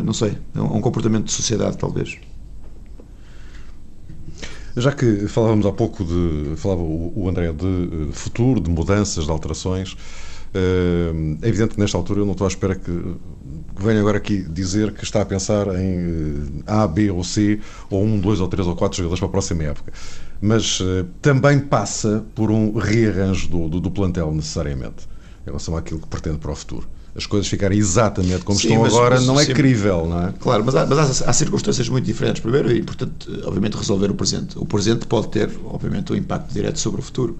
[0.03, 0.33] não sei.
[0.53, 2.17] É um comportamento de sociedade, talvez.
[4.75, 6.55] Já que falávamos há pouco de.
[6.55, 9.97] falava o André de futuro, de mudanças, de alterações.
[10.53, 12.91] É evidente que nesta altura eu não estou à espera que
[13.77, 18.19] venha agora aqui dizer que está a pensar em A, B ou C, ou um,
[18.19, 19.93] dois ou três ou quatro jogadores para a próxima época.
[20.41, 20.81] Mas
[21.21, 25.07] também passa por um rearranjo do, do, do plantel, necessariamente,
[25.43, 28.83] em relação àquilo que pretende para o futuro as coisas ficarem exatamente como sim, estão
[28.83, 30.33] mas, agora mas, não é sim, crível, não é?
[30.39, 32.41] Claro, mas, há, mas há, há, circunstâncias muito diferentes.
[32.41, 34.57] Primeiro, e portanto, obviamente, resolver o presente.
[34.57, 37.37] O presente pode ter, obviamente, um impacto direto sobre o futuro.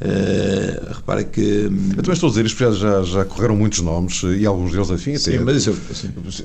[0.00, 1.40] Uh, repara que.
[1.40, 5.10] Eu também estou a dizer, isto já, já correram muitos nomes e alguns deles, enfim,
[5.10, 5.18] até.
[5.18, 5.76] Sim, mas isso.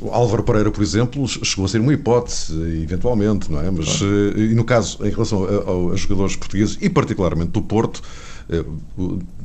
[0.01, 3.69] O Álvaro Pereira, por exemplo, chegou a ser uma hipótese, eventualmente, não é?
[3.69, 4.39] Mas, claro.
[4.39, 8.01] e no caso, em relação a, a, a jogadores portugueses e, particularmente, do Porto,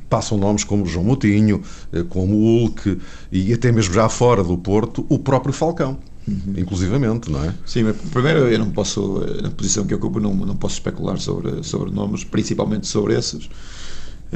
[0.08, 1.62] passam nomes como João Moutinho,
[2.08, 2.98] como Hulk
[3.30, 5.98] e até mesmo já fora do Porto, o próprio Falcão.
[6.26, 6.54] Uhum.
[6.58, 7.54] Inclusivamente, não é?
[7.64, 11.18] Sim, mas primeiro eu não posso, na posição que eu ocupo, não, não posso especular
[11.18, 13.48] sobre, sobre nomes, principalmente sobre esses.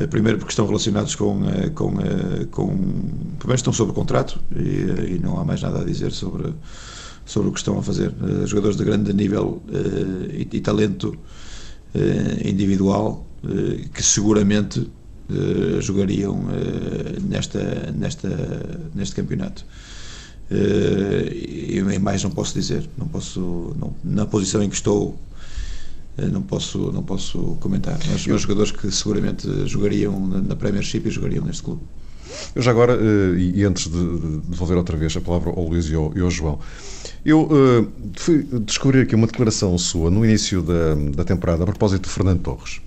[0.08, 1.42] Primeiro porque estão relacionados com,
[1.74, 1.92] com,
[2.50, 2.66] com
[3.38, 6.54] primeiro estão sob contrato e, e não há mais nada a dizer sobre,
[7.26, 8.10] sobre o que estão a fazer.
[8.46, 9.62] Jogadores de grande nível
[10.32, 11.14] e, e talento
[12.42, 13.26] individual
[13.92, 14.88] que seguramente
[15.30, 18.28] Uh, jogariam uh, nesta, nesta,
[18.94, 19.64] neste campeonato.
[20.50, 25.18] E mais não posso dizer, não posso, não, na posição em que estou,
[26.30, 27.98] não posso, não posso comentar.
[28.10, 31.80] Mas os jogadores que seguramente jogariam na Premiership e jogariam neste clube.
[32.54, 32.98] Eu já agora,
[33.38, 36.58] e antes de devolver outra vez a palavra ao Luís e ao, e ao João,
[37.24, 37.48] eu
[38.14, 42.40] fui descobrir aqui uma declaração sua no início da, da temporada a propósito de Fernando
[42.40, 42.82] Torres.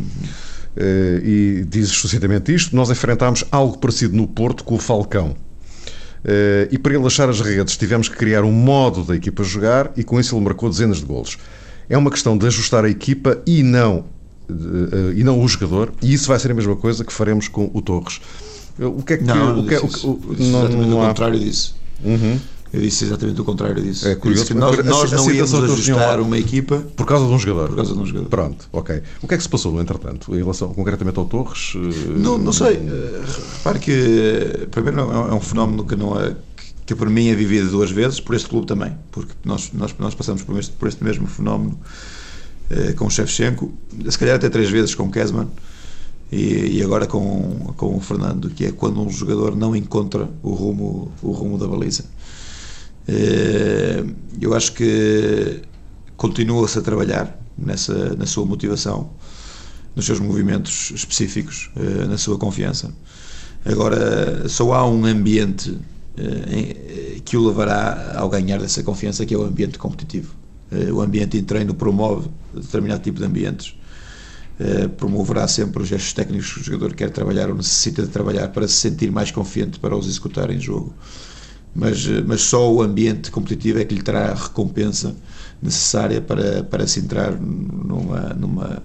[0.00, 0.50] Uhum.
[0.76, 5.30] Uh, e dizes sucintamente isto: nós enfrentámos algo parecido no Porto com o Falcão.
[6.24, 9.90] Uh, e para ele achar as redes, tivemos que criar um modo da equipa jogar
[9.96, 11.38] e com isso ele marcou dezenas de golos.
[11.88, 14.04] É uma questão de ajustar a equipa e não,
[14.48, 17.70] uh, e não o jogador, e isso vai ser a mesma coisa que faremos com
[17.74, 18.20] o Torres.
[18.78, 19.24] O que é que.
[19.24, 21.08] Não, o que, é, o, o, não, não, não há...
[21.08, 21.76] contrário disso.
[22.04, 22.38] Uhum.
[22.72, 24.06] Eu disse exatamente o contrário disso.
[24.06, 24.46] É curioso.
[24.46, 27.68] Que nós, nós não íamos ajustar uma equipa por causa de um jogador.
[27.68, 28.28] Por causa de um jogador.
[28.28, 29.02] Pronto, ok.
[29.22, 31.74] O que é que se passou no entretanto, em relação concretamente ao Torres?
[32.16, 32.76] Não, não sei.
[32.76, 33.22] Eh,
[33.58, 36.36] repare que primeiro é um fenómeno que não é
[36.86, 40.14] que para mim é vivido duas vezes por este clube também, porque nós nós nós
[40.14, 41.78] passamos por este, por este mesmo fenómeno
[42.70, 43.72] eh, com o Shevchenko,
[44.08, 45.48] se calhar até três vezes com o Kesman.
[46.32, 50.52] E, e, agora com, com o Fernando, que é quando um jogador não encontra o
[50.52, 52.04] rumo, o rumo da baliza.
[53.08, 54.04] Eh,
[54.40, 55.62] eu acho que
[56.16, 59.10] continua-se a trabalhar nessa, na sua motivação,
[59.94, 62.92] nos seus movimentos específicos, eh, na sua confiança.
[63.64, 65.76] Agora, só há um ambiente
[66.16, 70.34] eh, que o levará ao ganhar dessa confiança, que é o ambiente competitivo.
[70.94, 73.74] O ambiente em treino promove determinado tipo de ambientes.
[74.96, 78.68] Promoverá sempre os gestos técnicos que o jogador quer trabalhar ou necessita de trabalhar para
[78.68, 80.94] se sentir mais confiante para os executar em jogo
[81.74, 85.14] mas, mas só o ambiente competitivo é que lhe terá a recompensa
[85.62, 88.82] necessária para, para se entrar numa, numa,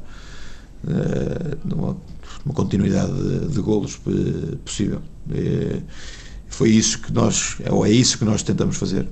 [0.87, 1.97] eh, numa,
[2.45, 5.01] numa continuidade de, de golos eh, possível.
[5.31, 5.81] Eh,
[6.47, 9.07] foi isso que nós, ou é isso que nós tentamos fazer.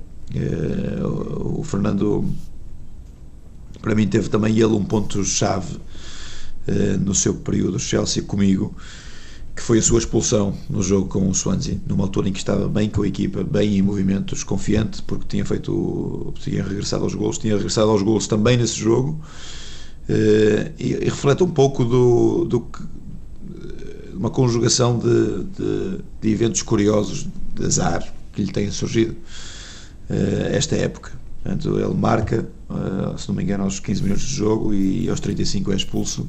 [1.04, 2.24] O Fernando,
[3.82, 5.78] para mim, teve também ele um ponto-chave
[7.00, 8.74] no seu período Chelsea comigo
[9.54, 12.68] que foi a sua expulsão no jogo com o Swansea, numa altura em que estava
[12.68, 17.38] bem com a equipa, bem em movimentos, confiante, porque tinha feito, tinha regressado aos gols,
[17.38, 19.20] tinha regressado aos gols também nesse jogo,
[20.08, 22.82] eh, e, e reflete um pouco do, do que
[24.14, 29.12] uma conjugação de, de, de, eventos curiosos de azar que lhe têm surgido
[30.08, 31.12] uh, esta época.
[31.42, 32.48] Portanto, ele marca,
[33.18, 36.26] se não me engano, aos 15 minutos de jogo e aos 35 é expulso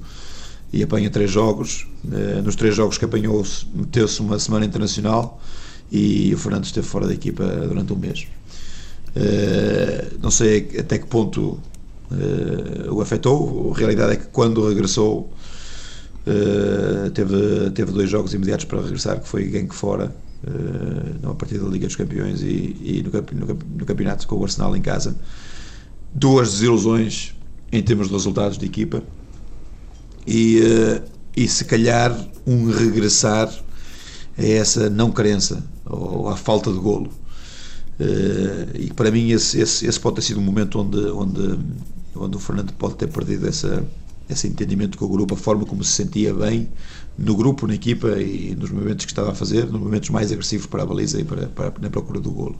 [0.76, 1.88] e apanha três jogos.
[2.12, 3.42] Eh, nos três jogos que apanhou,
[3.74, 5.42] meteu-se uma semana internacional
[5.90, 8.28] e o Fernando esteve fora da equipa durante um mês.
[9.16, 11.58] Eh, não sei até que ponto
[12.12, 13.72] eh, o afetou.
[13.74, 15.32] A realidade é que quando regressou
[17.14, 20.14] teve, teve dois jogos imediatos para regressar, que foi Genk fora,
[21.22, 23.12] numa partida da Liga dos Campeões e, e no,
[23.46, 25.16] no, no campeonato com o Arsenal em casa.
[26.12, 27.36] Duas desilusões
[27.72, 29.04] em termos de resultados de equipa
[30.26, 31.04] e, uh,
[31.36, 33.54] e se calhar um regressar
[34.38, 37.10] é essa não crença ou a falta de golo.
[38.78, 41.60] e para mim esse, esse, esse, pode ter sido um momento onde, onde,
[42.16, 43.86] onde o Fernando pode ter perdido essa,
[44.30, 46.68] esse entendimento com o grupo, a forma como se sentia bem
[47.18, 50.66] no grupo, na equipa e nos movimentos que estava a fazer, nos momentos mais agressivos
[50.66, 52.60] para a baliza e para, para na procura do golo.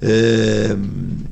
[0.00, 1.26] Uh,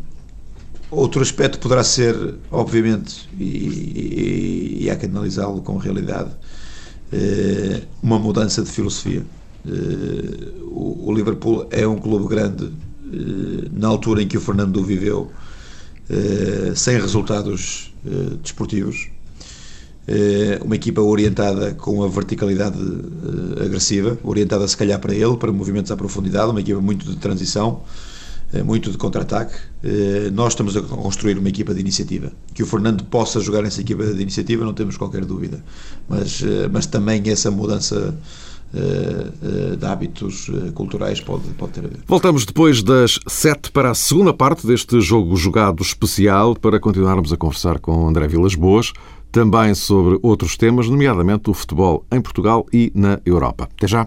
[0.94, 8.18] outro aspecto poderá ser, obviamente, e, e, e há que analisá-lo com realidade, uh, uma
[8.18, 9.24] mudança de filosofia.
[9.64, 12.72] Uh, o, o, Liverpool é um clube grande
[13.72, 15.30] na altura em que o Fernando viveu,
[16.74, 17.94] sem resultados
[18.42, 19.08] desportivos,
[20.06, 25.50] eh, uma equipa orientada com a verticalidade eh, agressiva, orientada se calhar para ele, para
[25.50, 27.82] movimentos à profundidade, uma equipa muito de transição, eh,
[28.62, 29.54] muito de contra-ataque.
[30.32, 32.32] Nós estamos a construir uma equipa de iniciativa.
[32.52, 35.64] Que o Fernando possa jogar nessa equipa de iniciativa, não temos qualquer dúvida.
[36.08, 38.14] Mas, mas também essa mudança
[39.78, 41.98] de hábitos culturais pode, pode ter a ver.
[42.06, 47.36] Voltamos depois das sete para a segunda parte deste jogo jogado especial para continuarmos a
[47.36, 48.92] conversar com André Vilas Boas
[49.30, 53.68] também sobre outros temas, nomeadamente o futebol em Portugal e na Europa.
[53.76, 54.06] Até já!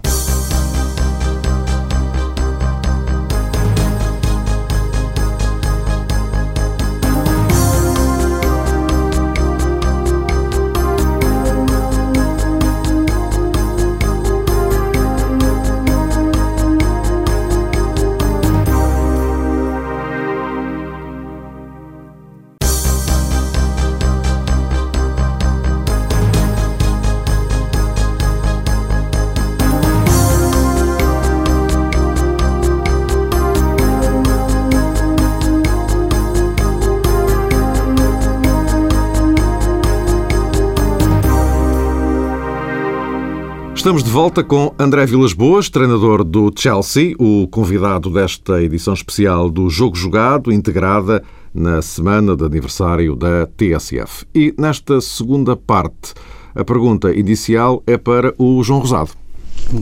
[43.88, 49.48] Estamos de volta com André Vilas Boas, treinador do Chelsea, o convidado desta edição especial
[49.48, 51.24] do Jogo Jogado, integrada
[51.54, 54.26] na semana de aniversário da TSF.
[54.34, 56.12] E nesta segunda parte,
[56.54, 59.12] a pergunta inicial é para o João Rosado.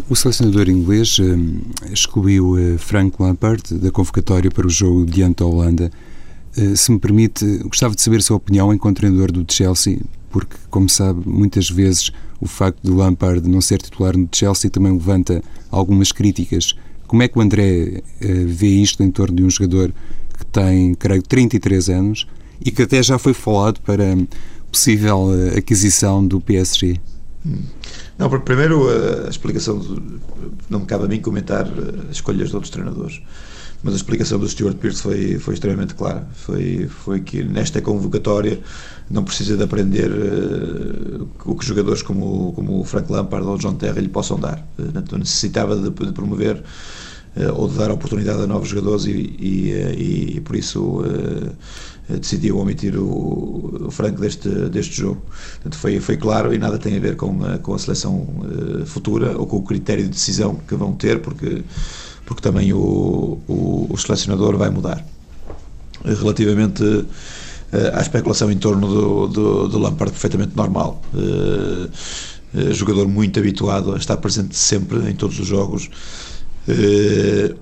[0.08, 5.46] O selecionador inglês eh, excluiu eh, Frank Lampard da convocatória para o jogo diante da
[5.46, 5.90] Holanda.
[6.56, 9.98] Eh, se me permite, gostava de saber a sua opinião enquanto treinador do Chelsea,
[10.30, 14.92] porque, como sabe, muitas vezes o facto de Lampard não ser titular no Chelsea também
[14.92, 16.74] levanta algumas críticas.
[17.06, 19.92] Como é que o André uh, vê isto em torno de um jogador
[20.36, 22.26] que tem, creio, 33 anos
[22.60, 24.04] e que até já foi falado para
[24.70, 27.00] possível uh, aquisição do PSG?
[27.44, 27.58] Hum.
[28.18, 28.88] Não, primeiro
[29.24, 29.78] a explicação,
[30.68, 31.66] não me cabe a mim comentar
[32.10, 33.22] as escolhas de outros treinadores
[33.82, 36.26] mas a explicação do Stuart Pearce foi, foi extremamente clara.
[36.34, 38.60] Foi, foi que nesta convocatória
[39.08, 43.58] não precisa de aprender uh, o que jogadores como, como o Frank Lampard ou o
[43.58, 44.66] John Terry lhe possam dar.
[44.78, 46.56] Uh, necessitava de, de promover
[47.36, 51.04] uh, ou de dar oportunidade a novos jogadores e, e, e, por isso
[52.08, 55.22] decidiu omitir o, o Frank deste, deste jogo.
[55.54, 58.26] Portanto, foi, foi claro e nada tem a ver com a, com a seleção
[58.86, 61.64] futura ou com o critério de decisão que vão ter, porque
[62.24, 65.06] porque também o, o, o selecionador vai mudar.
[66.04, 67.06] Relativamente
[67.72, 71.02] eh, à especulação em torno do, do, do Lampard, perfeitamente normal.
[71.12, 71.90] Uh,
[72.54, 75.90] uh, jogador muito habituado a estar presente sempre em todos os jogos.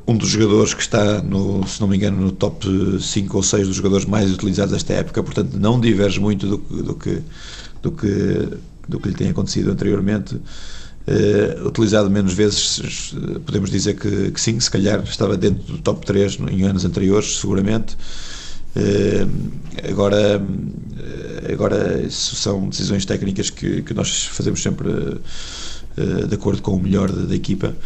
[0.06, 2.66] Um dos jogadores que está, no, se não me engano, no top
[2.98, 6.94] 5 ou 6 dos jogadores mais utilizados desta época, portanto não diverge muito do, do,
[6.94, 7.20] que,
[7.82, 8.48] do, que,
[8.88, 10.34] do que lhe tem acontecido anteriormente.
[11.06, 13.14] Uh, utilizado menos vezes,
[13.44, 17.40] podemos dizer que, que, sim, se calhar estava dentro do top 3 em anos anteriores,
[17.40, 17.98] seguramente.
[18.76, 20.42] Uh, agora,
[20.98, 26.72] eh, agora, isso são decisões técnicas que, que nós fazemos sempre uh, de acordo com
[26.72, 27.76] o melhor da, equipa.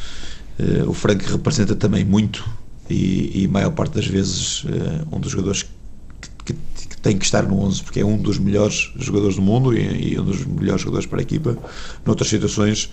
[0.87, 2.49] o Frank representa também muito
[2.89, 4.65] e, e maior parte das vezes
[5.13, 5.67] um dos jogadores
[6.45, 9.77] que, que, tem que estar no 11 porque é um dos melhores jogadores do mundo
[9.77, 11.57] e, e um dos melhores jogadores para a equipa.
[12.05, 12.91] Noutras situações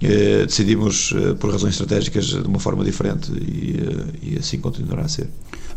[0.00, 5.02] eh, decidimos eh, por razões estratégicas de uma forma diferente e, eh, e assim continuará
[5.02, 5.28] a ser.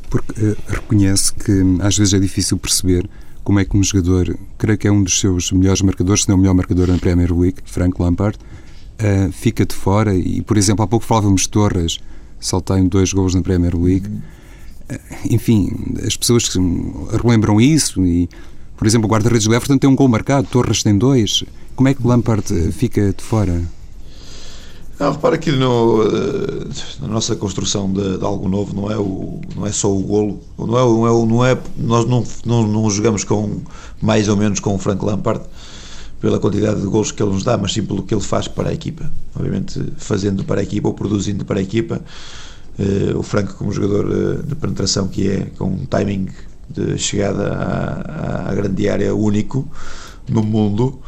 [0.09, 1.51] Porque eh, reconhece que
[1.81, 3.09] às vezes é difícil perceber
[3.43, 6.35] como é que um jogador, creio que é um dos seus melhores marcadores, se não
[6.35, 10.83] o melhor marcador na Premier League, Frank Lampard, uh, fica de fora e, por exemplo,
[10.83, 11.99] há pouco falávamos Torres,
[12.39, 14.07] saltando dois gols na Premier League.
[14.07, 14.21] Uhum
[15.29, 15.71] enfim,
[16.05, 16.49] as pessoas
[17.21, 18.29] relembram isso e,
[18.77, 21.43] por exemplo, o guarda-redes do Everton tem um gol marcado, Torres tem dois.
[21.75, 23.61] Como é que Lampard fica de fora?
[24.99, 26.67] Não, repara que no, eh,
[27.01, 30.41] na nossa construção de, de, algo novo não é, o, não é só o golo,
[30.57, 33.61] não é, não é, não é, nós não, não, não jogamos com
[34.01, 35.43] mais ou menos com o Frank Lampard,
[36.19, 38.69] pela quantidade de gols que ele nos dá, mas sim pelo que ele faz para
[38.69, 39.09] a equipa.
[39.35, 42.01] Obviamente, fazendo para a equipa ou produzindo para a equipa,
[42.79, 46.27] uh, o Franco, como jogador uh, de penetração que é, com um timing
[46.69, 49.67] de chegada à, à grande área único
[50.27, 50.99] no mundo,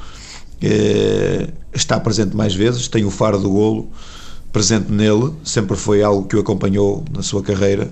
[1.74, 3.90] está presente mais vezes, tem o faro do golo
[4.52, 7.92] presente nele, sempre foi algo que o acompanhou na sua carreira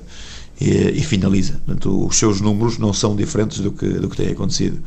[0.59, 1.61] e, e finaliza.
[1.65, 4.79] Portanto, os seus números não são diferentes do que, do que tem acontecido.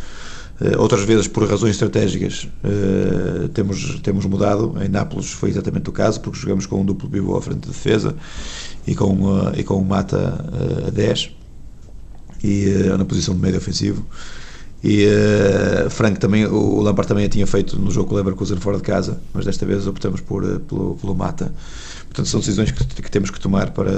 [0.61, 4.75] Uh, outras vezes, por razões estratégicas, uh, temos, temos mudado.
[4.83, 7.69] Em Nápoles foi exatamente o caso, porque jogamos com um duplo pivô à frente de
[7.69, 8.15] defesa
[8.87, 9.19] e com,
[9.57, 10.45] e com um mata
[10.87, 11.31] a 10
[12.43, 12.67] e,
[12.99, 14.05] na posição de médio ofensivo.
[14.83, 15.07] E
[15.91, 18.83] Frank também, o Lampard também a tinha feito no jogo com o Leverkusen fora de
[18.83, 21.53] casa, mas desta vez optamos por, pelo, pelo mata.
[22.07, 23.93] Portanto, são decisões que, que, temos que tomar para,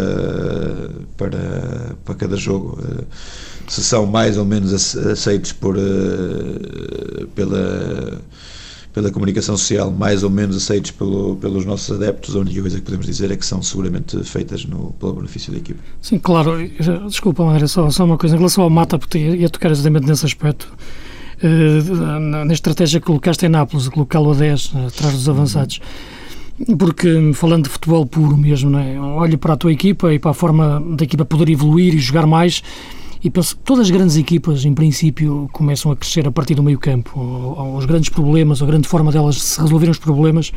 [1.17, 2.79] para, para cada jogo.
[3.69, 5.77] Se são mais ou menos aceitos por,
[7.35, 8.21] pela,
[8.93, 12.85] pela comunicação social, mais ou menos aceitos pelo, pelos nossos adeptos, a única coisa que
[12.85, 15.81] podemos dizer é que são seguramente feitas no, pelo benefício da equipe.
[16.01, 16.59] Sim, claro.
[17.07, 18.37] Desculpa, André, só, só uma coisa.
[18.37, 20.69] Em relação ao Mata, porque ia tocar exatamente nesse aspecto.
[21.43, 25.81] Uh, na estratégia que colocaste em Nápoles, colocá-lo a 10, atrás dos avançados.
[26.79, 29.01] Porque falando de futebol puro mesmo, não é?
[29.01, 32.27] olho para a tua equipa e para a forma da equipa poder evoluir e jogar
[32.27, 32.63] mais
[33.23, 36.79] e penso todas as grandes equipas, em princípio, começam a crescer a partir do meio
[36.79, 37.21] campo.
[37.77, 40.53] Os grandes problemas, a grande forma delas se resolverem os problemas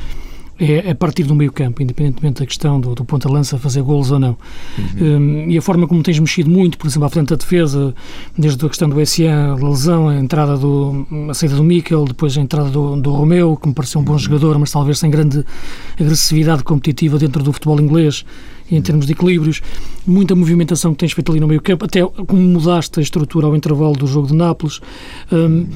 [0.60, 4.20] é a partir do meio campo, independentemente da questão do, do ponta-lança fazer golos ou
[4.20, 4.38] não.
[4.78, 5.46] Uhum.
[5.46, 7.94] Um, e a forma como tens mexido muito, por exemplo, à frente da defesa,
[8.38, 12.38] desde a questão do SA, a lesão, a entrada do, a saída do Mikel, depois
[12.38, 14.20] a entrada do, do Romeu, que me pareceu um bom uhum.
[14.20, 15.44] jogador, mas talvez sem grande
[16.00, 18.24] agressividade competitiva dentro do futebol inglês,
[18.72, 19.62] em termos de equilíbrios,
[20.08, 23.56] muita movimentação que tens feito ali no meio campo, até como mudaste a estrutura ao
[23.56, 24.80] intervalo do jogo de Nápoles.
[25.32, 25.68] Um,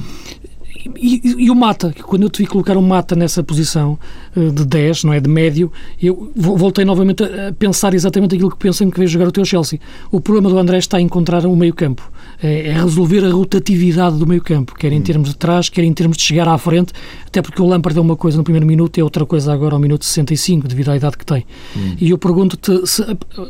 [0.96, 3.98] e, e, o Mata, quando eu te vi colocar o Mata nessa posição
[4.36, 5.20] uh, de 10, não é?
[5.20, 5.70] De médio,
[6.00, 9.44] eu voltei novamente a pensar exatamente aquilo que penso em que vejo jogar o teu
[9.44, 9.78] Chelsea.
[10.10, 12.10] O problema do André está a encontrar o meio campo,
[12.42, 15.02] é, é resolver a rotatividade do meio campo, quer em hum.
[15.02, 16.92] termos de trás, quer em termos de chegar à frente,
[17.26, 19.74] até porque o Lampard é uma coisa no primeiro minuto e é outra coisa agora
[19.74, 21.46] ao minuto 65, devido à idade que tem.
[21.76, 21.96] Hum.
[22.00, 23.02] E eu pergunto-te se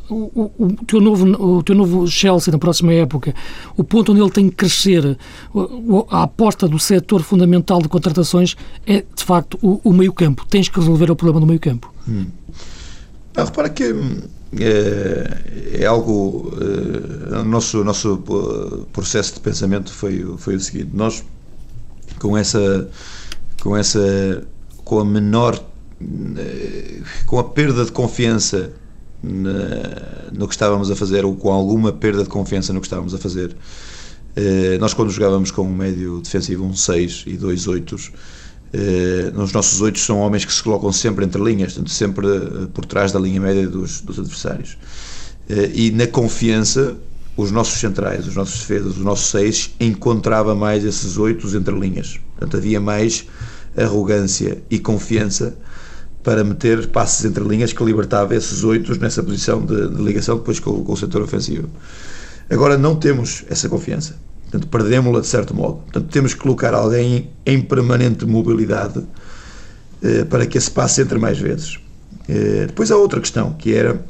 [0.08, 3.34] o, o, o, teu novo, o teu novo Chelsea na próxima época,
[3.76, 5.16] o ponto onde ele tem que crescer,
[6.10, 8.56] a aposta do setor fundamental de contratações
[8.86, 10.46] é, de facto, o, o meio-campo.
[10.48, 11.92] Tens que resolver o problema do meio-campo.
[12.08, 12.26] Hum.
[13.36, 13.94] Repara que
[14.58, 16.52] é, é algo.
[17.32, 21.24] É, o nosso, nosso eh, processo de pensamento foi, foi o seguinte: nós,
[22.18, 22.88] com essa.
[23.62, 24.44] com essa.
[24.84, 25.62] com a menor.
[26.36, 28.72] Eh, com a perda de confiança
[29.22, 33.18] no que estávamos a fazer, ou com alguma perda de confiança no que estávamos a
[33.18, 33.54] fazer,
[34.78, 37.96] nós, quando jogávamos com um médio defensivo, um 6 e dois 8,
[38.72, 42.66] eh, os nossos 8 são homens que se colocam sempre entre linhas, portanto, sempre eh,
[42.72, 44.78] por trás da linha média dos, dos adversários.
[45.74, 46.96] E na confiança,
[47.36, 52.20] os nossos centrais, os nossos defesas, os nossos 6 encontrava mais esses 8 entre linhas.
[52.36, 53.26] Portanto, havia mais
[53.76, 55.56] arrogância e confiança
[56.22, 60.60] para meter passes entre linhas que libertava esses 8 nessa posição de, de ligação depois
[60.60, 61.68] com, com o setor ofensivo.
[62.50, 64.16] Agora não temos essa confiança.
[64.42, 65.76] Portanto, perdemos-la de certo modo.
[65.78, 69.04] Portanto, temos que colocar alguém em permanente mobilidade
[70.02, 71.78] eh, para que esse passe entre mais vezes.
[72.28, 74.04] Eh, depois há outra questão, que era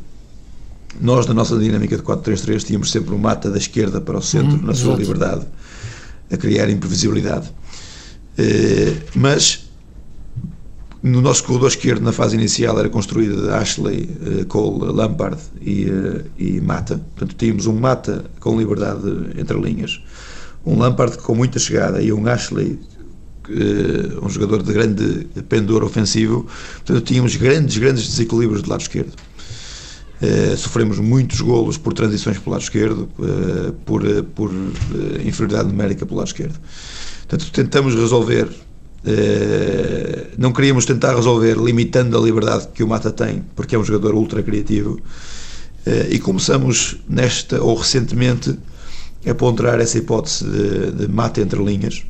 [0.99, 4.57] nós, na nossa dinâmica de 4-3-3, tínhamos sempre um mata da esquerda para o centro,
[4.57, 5.01] uhum, na sua exato.
[5.03, 5.47] liberdade,
[6.33, 7.53] a criar imprevisibilidade.
[8.39, 9.70] Eh, mas
[11.03, 16.25] no nosso corredor esquerdo, na fase inicial, era construída Ashley, uh, Cole, Lampard e, uh,
[16.39, 17.01] e Mata.
[17.17, 20.01] Portanto, tínhamos um Mata com liberdade entre linhas,
[20.65, 22.79] um Lampard com muita chegada e um Ashley,
[23.49, 26.47] uh, um jogador de grande pendor ofensivo.
[26.85, 29.13] Portanto, tínhamos grandes, grandes desequilíbrios do lado esquerdo.
[30.59, 33.09] sofremos muitos golos por transições pelo lado esquerdo,
[33.87, 34.03] por,
[34.35, 34.51] por
[35.25, 36.61] inferioridade numérica pelo lado esquerdo.
[37.27, 38.51] Portanto, tentamos resolver
[39.03, 43.85] Uh, não queríamos tentar resolver limitando a liberdade que o Mata tem, porque é um
[43.85, 45.01] jogador ultra criativo.
[45.87, 48.59] Uh, e começamos nesta, ou recentemente,
[49.27, 52.05] a ponderar essa hipótese de, de Mata entre linhas,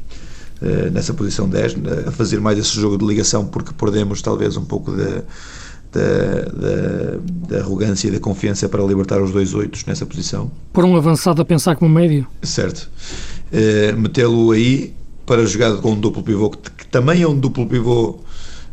[0.60, 1.76] uh, nessa posição 10,
[2.08, 5.22] a fazer mais esse jogo de ligação, porque perdemos talvez um pouco da,
[5.92, 7.18] da,
[7.48, 10.50] da, arrogância e da confiança para libertar os dois oitos nessa posição.
[10.72, 12.26] Por um avançado a pensar como médio.
[12.42, 12.90] Certo.
[13.96, 14.94] Metê-lo aí
[15.30, 18.18] para a jogada com um duplo pivô, que, também é um duplo pivô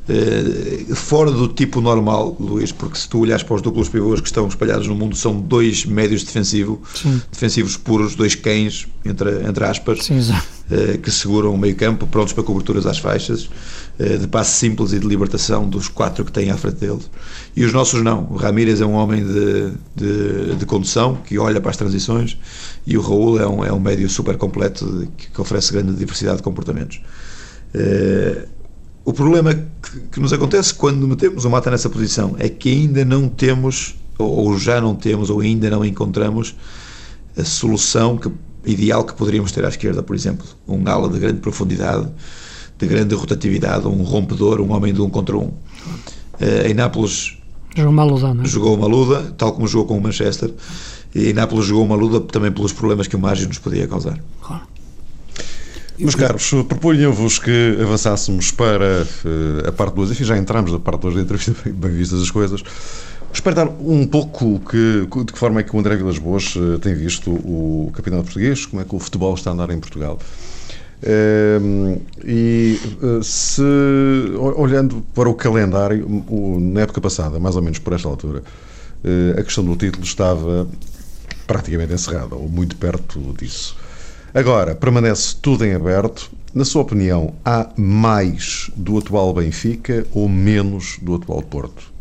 [0.10, 4.28] Uh, fora do tipo normal, Luís, porque se tu olhas para os duplos pivôs que
[4.28, 6.82] estão espalhados no mundo, são dois médios defensivo,
[7.30, 12.32] defensivos puros, dois cães, entre, entre aspas, Sim, uh, que seguram o meio campo, prontos
[12.32, 13.50] para coberturas às faixas,
[14.00, 17.12] uh, de passe simples e de libertação dos quatro que têm à frente deles.
[17.54, 18.30] E os nossos não.
[18.32, 22.38] O Ramírez é um homem de, de, de condução, que olha para as transições,
[22.88, 26.38] e o Raul é um, é um médio super completo, que, que oferece grande diversidade
[26.38, 27.02] de comportamentos.
[27.76, 28.48] Uh,
[29.04, 33.04] o problema que, que, nos acontece quando metemos o Mata nessa posição é que ainda
[33.04, 36.56] não temos, ou já não temos, ou ainda não encontramos
[37.38, 38.32] a solução que,
[38.66, 40.48] ideal que poderíamos ter à esquerda, por exemplo.
[40.66, 42.08] Um ala de grande profundidade,
[42.78, 45.48] de grande rotatividade, um rompedor, um homem de um contra um.
[45.48, 47.38] Uh, em Nápoles
[47.76, 48.48] jogou uma luda, não é?
[48.48, 50.54] jogou uma luda, tal como jogou com o Manchester,
[51.16, 54.20] e Nápoles jogou uma luda também pelos problemas que o Mágio nos podia causar.
[54.42, 54.64] Claro.
[56.00, 60.12] Meus caros, propunha-vos que avançássemos para uh, a parte 2.
[60.12, 62.62] Enfim, já entramos na parte 2 da entrevista, bem vistas as coisas.
[63.34, 66.94] Espreitar um pouco que, de que forma é que o André Vilas Boas uh, tem
[66.94, 70.20] visto o campeonato português, como é que o futebol está a andar em Portugal.
[71.02, 72.80] Uh, e
[73.24, 73.64] se,
[74.56, 78.44] olhando para o calendário, o, na época passada, mais ou menos por esta altura,
[79.38, 80.68] a questão do título estava
[81.48, 83.76] praticamente encerrada, ou muito perto disso.
[84.34, 86.30] Agora, permanece tudo em aberto.
[86.54, 91.92] Na sua opinião, há mais do atual Benfica ou menos do atual Porto?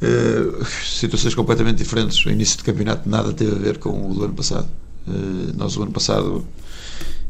[0.00, 2.24] Uh, situações completamente diferentes.
[2.24, 4.68] O início do campeonato nada teve a ver com o do ano passado.
[5.06, 6.46] Uh, nós, o ano passado,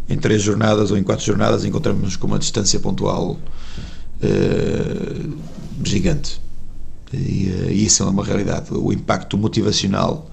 [0.08, 3.36] em três jornadas ou em quatro jornadas, encontramos-nos com uma distância pontual
[4.22, 5.38] uh,
[5.82, 6.40] gigante.
[7.12, 8.68] E, e isso é uma realidade.
[8.70, 10.29] O impacto motivacional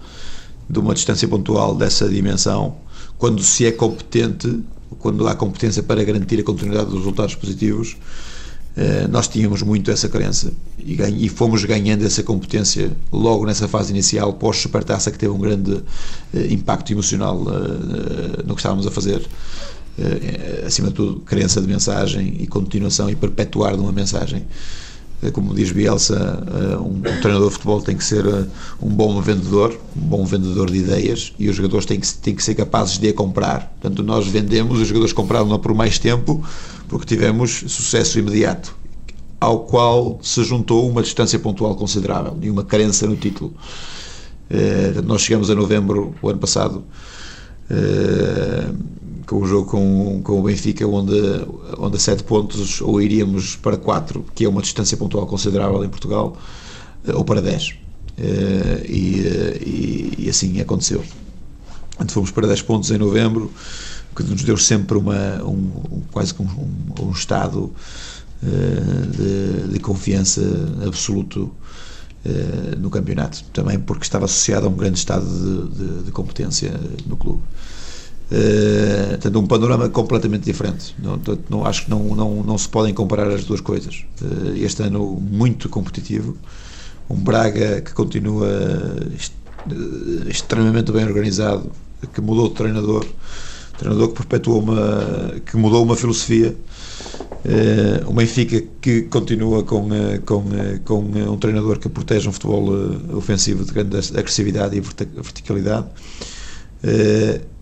[0.70, 2.76] de uma distância pontual dessa dimensão
[3.18, 4.60] quando se é competente,
[5.00, 7.98] quando há competência para garantir a continuidade dos resultados positivos,
[8.76, 14.34] eh, nós tínhamos muito essa crença e, fomos ganhando essa competência logo nessa fase inicial,
[14.34, 15.84] pós-supertaça, que teve um grande
[16.34, 19.28] eh, impacto emocional eh, no que estávamos a fazer.
[20.64, 24.46] Acima de tudo, crença de mensagem e continuação e perpetuar de uma mensagem
[25.34, 28.46] como diz Bielsa, eh, um, treinador de futebol tem que ser eh,
[28.80, 32.44] um bom vendedor, um bom vendedor de ideias e os jogadores têm que, têm que
[32.44, 33.76] ser capazes de a comprar.
[33.80, 36.44] Portanto, nós vendemos, os jogadores compraram por mais tempo
[36.88, 38.76] porque tivemos sucesso imediato,
[39.42, 43.54] ao qual se juntou uma distância pontual considerável e uma carência no título.
[44.50, 46.84] Eh, nós chegamos a novembro, o ano passado,
[49.28, 51.14] com o jogo com, com o Benfica, onde,
[51.78, 55.90] onde a 7 pontos ou iríamos para 4, que é uma distância pontual considerável em
[55.90, 56.38] Portugal,
[57.06, 57.76] eh, ou para 10.
[58.18, 61.04] Eh, e, eh, e, e assim aconteceu.
[61.96, 63.52] Então fomos para 10 pontos em novembro,
[64.16, 67.72] que nos deu sempre uma, um, um quase que um, um, um estado
[68.42, 70.42] de, de, confiança
[70.86, 71.52] absoluto
[72.80, 76.72] no campeonato, também porque estava associado a um grande estado de, de, de competência
[77.08, 77.42] no clube.
[78.30, 80.94] Uh, tendo um panorama completamente diferente.
[81.02, 81.18] Não,
[81.50, 84.04] não, acho que não, não, não se podem comparar as duas coisas.
[84.22, 86.36] Uh, este ano muito competitivo,
[87.10, 88.50] um Braga que continua
[89.16, 89.32] est
[89.72, 91.72] eh, extremamente bem organizado,
[92.14, 93.06] que mudou de treinador,
[93.78, 96.54] treinador que perpetuou uma, que mudou uma filosofia.
[97.46, 99.88] Uh, o Benfica que continua com,
[100.26, 100.44] com,
[100.84, 102.74] com um treinador que protege um futebol
[103.14, 105.88] ofensivo de grande agressividade e verticalidade.
[106.84, 107.57] Uh,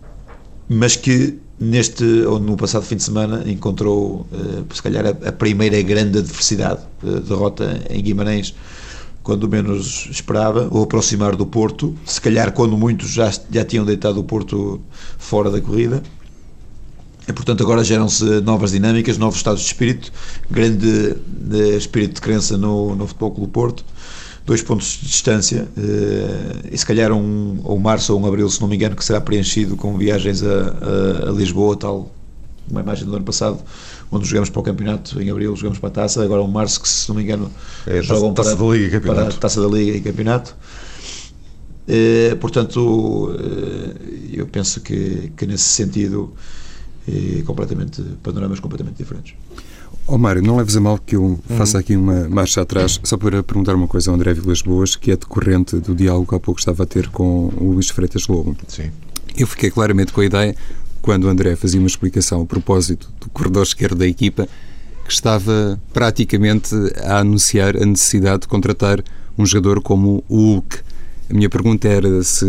[0.68, 5.80] mas que neste ou no passado fim de semana encontrou uh, se calhar a, primeira
[5.82, 8.54] grande adversidade, uh, derrota em Guimarães
[9.22, 14.20] quando menos esperava, ou aproximar do Porto, se calhar quando muitos já, já tinham deitado
[14.20, 14.80] o Porto
[15.18, 16.00] fora da corrida.
[17.26, 20.12] E, portanto, agora geram-se novas dinâmicas, novos estados de espírito,
[20.48, 23.84] grande de espírito de crença no, no Futebol Clube Porto
[24.46, 28.60] dois pontos de distância uh, e se calhar um, ou março ou um abril, se
[28.60, 32.10] não me engano, que será preenchido com viagens a, a, a, Lisboa, tal
[32.70, 33.60] uma imagem do ano passado,
[34.10, 36.88] onde jogamos para o campeonato, em abril jogamos para a taça, agora um março que
[36.88, 37.50] se não me engano
[37.86, 39.26] é, jogam taça, para, da Liga e campeonato.
[39.28, 40.56] para a taça da Liga e campeonato.
[41.88, 46.32] Uh, portanto, uh, eu penso que, que nesse sentido
[47.44, 49.34] completamente panoramas completamente diferentes.
[50.08, 53.42] Oh, Mário, não leves a mal que eu faça aqui uma marcha atrás, só para
[53.42, 56.60] perguntar uma coisa ao André Vilas Boas, que é decorrente do diálogo que há pouco
[56.60, 58.56] estava a ter com o Luís Freitas Lobo.
[58.68, 58.92] Sim.
[59.36, 60.54] Eu fiquei claramente com a ideia,
[61.02, 64.48] quando o André fazia uma explicação a propósito do corredor esquerdo da equipa,
[65.04, 69.02] que estava praticamente a anunciar a necessidade de contratar
[69.36, 70.78] um jogador como o Hulk.
[71.28, 72.46] A minha pergunta era se,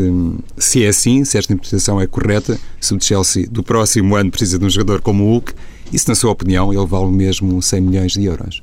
[0.59, 4.59] se é assim, se esta interpretação é correta, se o Chelsea do próximo ano precisa
[4.59, 5.53] de um jogador como o Hulk
[5.91, 8.61] Isso, na sua opinião, ele vale mesmo 100 milhões de euros?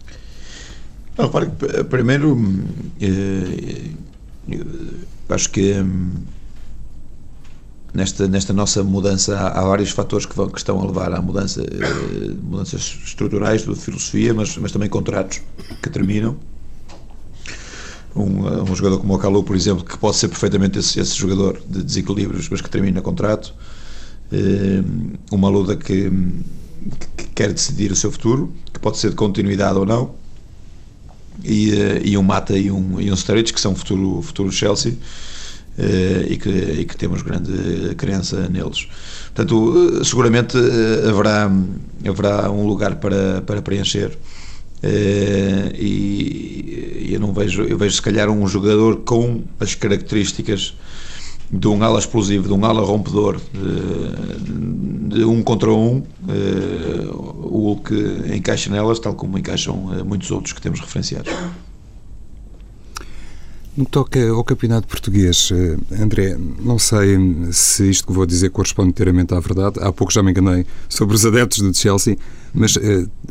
[1.17, 2.37] Não, repare que, primeiro,
[3.01, 3.91] eh,
[5.29, 6.11] acho que hum,
[7.95, 11.23] nesta, nesta nossa mudança há, há vários fatores que, vão, que, estão a levar à
[11.23, 15.41] mudança, eh, mudanças estruturais de filosofia, mas, mas também contratos
[15.83, 16.37] que terminam.
[18.15, 21.61] Um, um jogador como o Calu, por exemplo, que pode ser perfeitamente esse, esse jogador
[21.69, 23.55] de desequilíbrios, mas que termina contrato.
[24.33, 24.83] Eh,
[25.31, 26.11] uma luta que,
[27.17, 30.15] que, quer decidir o seu futuro, que pode ser de continuidade ou não.
[31.43, 34.97] E, eh, e um Mata e um, e um Sturridge, que são futuro, futuro Chelsea
[35.77, 38.87] eh, e que, e que temos grande crença neles.
[39.35, 40.57] Portanto, eh, seguramente
[41.09, 41.51] haverá,
[42.07, 44.17] haverá um lugar para, para preencher.
[45.77, 50.75] E, eu não vejo, eu vejo se calhar um jogador com as características
[51.59, 56.03] de um ala explosivo, de um ala rompedor, de, de um contra um,
[57.43, 57.95] o Hulk
[58.35, 61.33] encaixa nelas, tal como encaixam muitos outros que temos referenciados.
[63.77, 67.19] No que toca ao campeonato português, eh, André, não sei
[67.51, 69.81] se isto que vou dizer corresponde inteiramente à verdade.
[69.81, 72.17] Há pouco já me enganei sobre os adeptos do Chelsea,
[72.53, 72.79] mas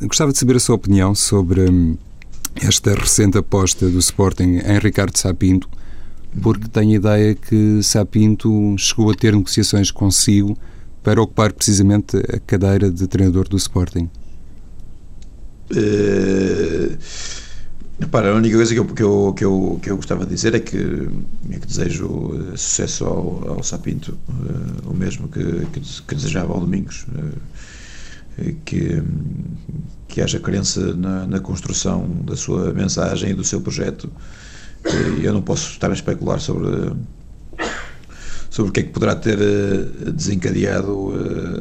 [0.02, 1.96] gostava de saber a sua opinião sobre um,
[2.56, 5.70] esta recente aposta do Sporting em Ricardo Sapinto,
[6.42, 10.58] porque tenho a ideia que Sapinto chegou a ter negociações consigo
[11.02, 14.10] para ocupar precisamente a cadeira de treinador do Sporting.
[15.72, 16.98] Uh
[18.12, 20.60] a única coisa que eu, que, eu, que, eu, que eu gostava de dizer é
[20.60, 20.78] que,
[21.50, 26.60] é que desejo sucesso ao, ao Sapinto, uh, o mesmo que, que, que, desejava ao
[26.60, 27.06] Domingos.
[27.10, 27.64] Uh,
[28.66, 29.04] que,
[30.08, 34.12] que haja crença na, na, construção da sua mensagem e do seu projeto.
[34.86, 36.68] Uh, eu não posso estar a especular sobre,
[38.50, 39.38] sobre o que é que poderá ter
[40.12, 41.14] desencadeado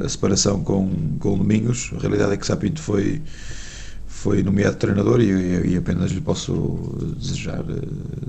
[0.04, 1.90] a separação com, com o Domingos.
[1.96, 3.22] A realidade é que Sapinto foi
[4.22, 6.52] foi nomeado treinador e, e, apenas lhe posso
[7.18, 7.64] desejar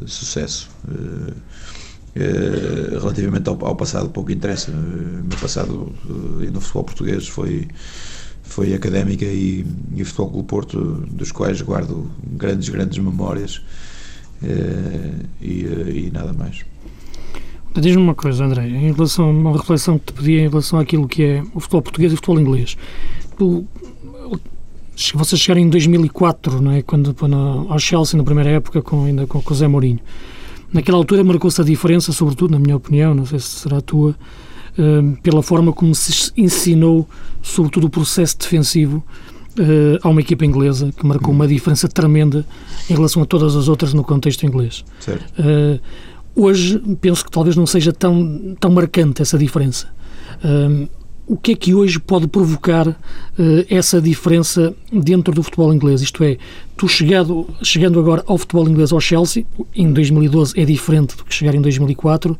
[0.07, 0.67] sucesso.
[2.91, 4.71] Relativamente ao, ao, passado, pouco interessa.
[4.71, 5.93] O meu passado
[6.51, 7.67] no futebol português foi,
[8.41, 10.79] foi académica e, e futebol Clube Porto,
[11.11, 13.61] dos quais guardo grandes, grandes memórias
[15.41, 16.65] e, e nada mais.
[17.75, 21.07] Diz-me uma coisa, André, em relação a uma reflexão que te pedi em relação àquilo
[21.07, 22.77] que é o futebol português e o futebol inglês.
[23.37, 23.65] Tu
[25.15, 26.81] vocês chegaram em 2004, não é?
[26.81, 29.99] quando, quando ao Chelsea, na primeira época, com, ainda com, o Zé Mourinho.
[30.71, 34.11] Naquela altura marcou-se a diferença, sobretudo, na minha opinião, não sei se será a tua,
[34.11, 37.07] uh, pela forma como se ensinou,
[37.41, 39.03] sobretudo, o processo defensivo
[39.59, 42.45] uh, a uma equipa inglesa, que marcou uma diferença tremenda
[42.89, 44.83] em relação a todas as outras no contexto inglês.
[45.39, 45.79] Uh,
[46.35, 49.87] hoje, penso que talvez não seja tão, tão marcante essa diferença.
[50.43, 50.87] Uh,
[51.25, 52.97] o que é que hoje pode provocar
[53.69, 56.01] essa diferença dentro do futebol inglês?
[56.01, 56.37] Isto é,
[56.75, 61.33] tu chegado, chegando agora ao futebol inglês ao Chelsea, em 2012 é diferente do que
[61.33, 62.37] chegar em 2004,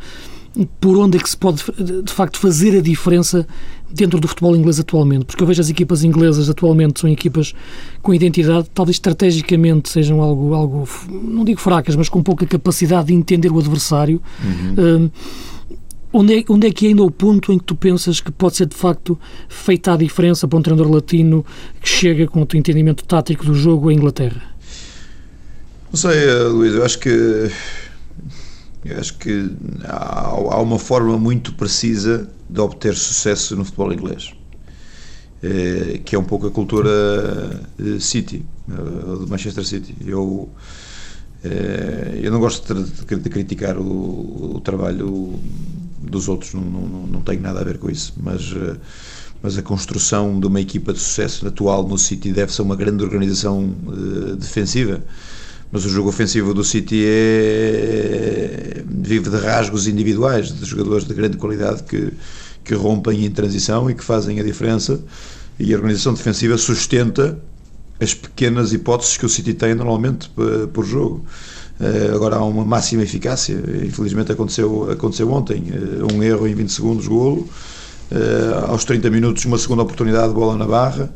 [0.82, 1.64] por onde é que se pode
[2.04, 3.48] de facto fazer a diferença
[3.94, 5.26] dentro do futebol inglês atualmente?
[5.26, 7.54] Porque eu vejo as equipas inglesas atualmente são equipas
[8.02, 13.14] com identidade, talvez estrategicamente sejam algo, algo não digo fracas, mas com pouca capacidade de
[13.14, 14.22] entender o adversário.
[14.44, 15.06] Uhum.
[15.06, 15.12] Uh,
[16.16, 18.56] Onde é, onde é que é ainda o ponto em que tu pensas que pode
[18.56, 19.18] ser de facto
[19.50, 21.44] feita a diferença para um treinador latino
[21.82, 24.44] que chega com o teu entendimento tático do jogo à Inglaterra?
[25.92, 27.50] Não sei, eh, Luís, eu acho que
[28.86, 29.50] eu acho que
[29.86, 34.34] há, uma forma muito precisa de obter sucesso no futebol inglês,
[35.42, 36.90] é, que é um pouco a cultura
[37.80, 39.96] eh, City, de Manchester City.
[40.06, 40.50] Eu
[42.22, 45.38] eu não gosto de, criticar o, o trabalho
[46.00, 48.78] dos outros, não, não, não tenho nada a ver com isso, mas, eh,
[49.42, 53.04] mas a construção de uma equipa de sucesso atual no City deve ser uma grande
[53.04, 53.76] organização
[54.38, 55.04] defensiva.
[55.74, 61.36] Mas o jogo ofensivo do City é, vive de rasgos individuais, de jogadores de grande
[61.36, 62.14] qualidade que,
[62.64, 65.04] que rompem em transição e que fazem a diferença.
[65.60, 67.40] E a organização defensiva sustenta
[68.00, 71.26] as pequenas hipóteses que o City tem normalmente eh, por jogo.
[71.82, 73.56] Eh, agora há uma máxima eficácia.
[73.84, 75.72] Infelizmente aconteceu, aconteceu ontem.
[75.72, 77.50] Eh, um erro em 20 segundos, golo.
[78.68, 81.12] Aos 30 minutos, uma segunda oportunidade de bola na barra.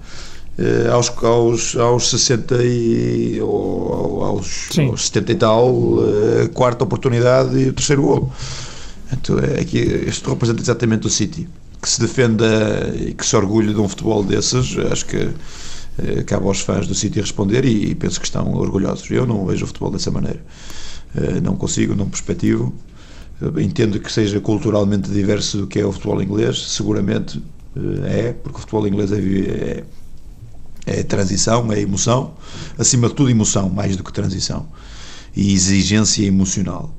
[0.91, 5.75] Aos, aos, aos 60 e aos, aos 70 e tal,
[6.53, 8.31] quarta oportunidade e o terceiro golo.
[9.11, 11.47] Então, é que isto representa exatamente o City,
[11.81, 14.77] que se defenda e que se orgulhe de um futebol desses.
[14.91, 15.29] Acho que
[15.99, 19.09] eh, cabe aos fãs do City responder e, penso que estão orgulhosos.
[19.09, 20.39] Eu não vejo o futebol dessa maneira.
[21.15, 22.73] Eh, não consigo, não perspectivo.
[23.41, 27.41] Eh, entendo que seja culturalmente diverso do que é o futebol inglês, seguramente
[28.05, 29.83] é, porque o futebol inglês é, é,
[30.87, 32.33] É transição, é emoção,
[32.77, 34.65] acima de tudo emoção, mais do que transição.
[35.35, 36.95] E exigência emocional.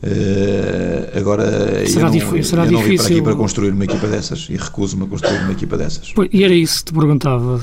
[0.00, 3.84] Uh, agora, será eu, não, difícil, será eu não vim para aqui para construir uma
[3.84, 6.12] equipa dessas e recuso-me a construir uma equipa dessas.
[6.14, 7.60] Pois, e era isso que te perguntava.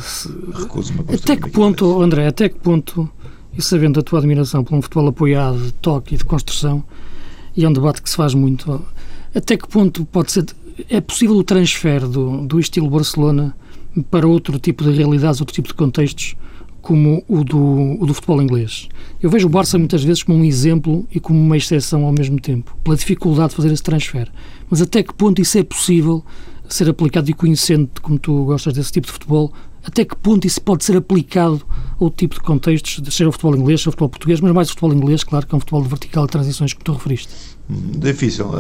[0.53, 3.09] Recuso-me a construir Até que ponto, André, até que ponto,
[3.57, 6.83] e sabendo a tua admiração por um futebol apoiado, de toque e de construção,
[7.55, 8.85] e é um debate que se faz muito,
[9.33, 10.45] até que ponto pode ser.
[10.89, 13.55] É possível o transfer do, do estilo Barcelona
[14.03, 16.35] para outro tipo de realidades, outro tipo de contextos,
[16.81, 18.87] como o do, o do futebol inglês.
[19.21, 22.39] Eu vejo o Barça muitas vezes como um exemplo e como uma exceção ao mesmo
[22.39, 24.31] tempo, pela dificuldade de fazer esse transfer.
[24.69, 26.23] Mas até que ponto isso é possível
[26.69, 29.51] ser aplicado e conhecendo como tu gostas desse tipo de futebol,
[29.85, 31.61] até que ponto isso pode ser aplicado
[31.99, 34.67] a outro tipo de contextos, seja o futebol inglês, seja o futebol português, mas mais
[34.67, 37.29] o futebol inglês, claro, que é um futebol de vertical de transições que tu referiste.
[37.67, 38.53] Difícil, uh,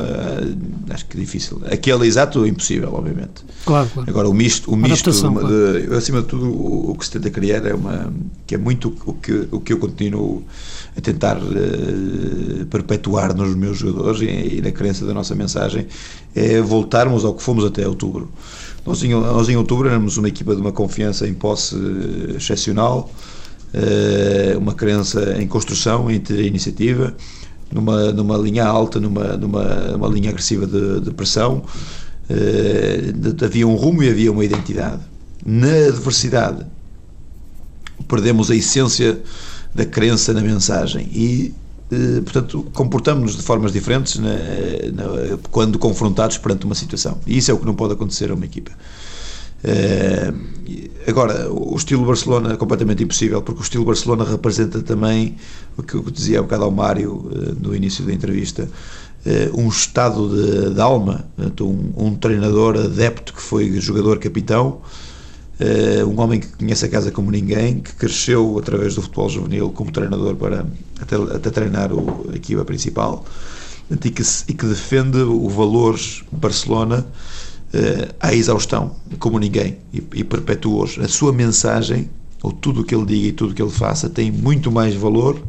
[0.89, 1.61] acho que difícil.
[1.69, 3.43] Aquele exato, impossível, obviamente.
[3.63, 4.09] Claro, claro.
[4.09, 7.29] Agora, o misto, o misto de, de, acima de tudo, o, o, que se tenta
[7.29, 8.11] criar é uma.
[8.47, 10.43] que é muito o que, o que eu continuo
[10.97, 15.85] a tentar uh, perpetuar nos meus jogadores e, e, na crença da nossa mensagem,
[16.33, 18.31] é voltarmos ao que fomos até outubro.
[18.85, 21.75] Nós em, nós em outubro éramos uma equipa de uma confiança em posse
[22.35, 23.11] excepcional,
[23.73, 27.15] uh, uma crença em construção, em ter iniciativa
[27.71, 31.63] numa, numa linha alta, numa, numa, numa linha agressiva de, de pressão.
[32.29, 35.01] Uh, havia um rumo e havia uma identidade.
[35.43, 36.65] Na adversidade,
[38.07, 39.19] perdemos a essência
[39.73, 41.53] da crença na mensagem e,
[42.23, 44.33] portanto, comportamos-nos de formas diferentes na,
[44.93, 47.19] na, quando confrontados perante uma situação.
[47.27, 48.71] E isso é o que não pode acontecer a uma equipa.
[49.65, 55.37] Uh, agora, o estilo Barcelona é completamente impossível, porque o estilo Barcelona representa também
[55.75, 58.69] o que eu dizia há um bocado ao Mário uh, no início da entrevista,
[59.25, 61.25] uh, um estado de, de alma,
[61.61, 63.67] um, um, treinador adepto que foi
[65.59, 69.69] jogador-capitão, um homem que conhece a casa como ninguém, que cresceu através do futebol juvenil
[69.71, 70.65] como treinador para
[70.99, 73.25] até, até treinar o, a equipa principal
[73.89, 77.05] e que, e que defende o valores Barcelona
[77.73, 80.97] uh, à exaustão, como ninguém, e, e perpetua-os.
[80.99, 82.09] A sua mensagem,
[82.41, 84.95] ou tudo o que ele diga e tudo o que ele faça, tem muito mais
[84.95, 85.39] valor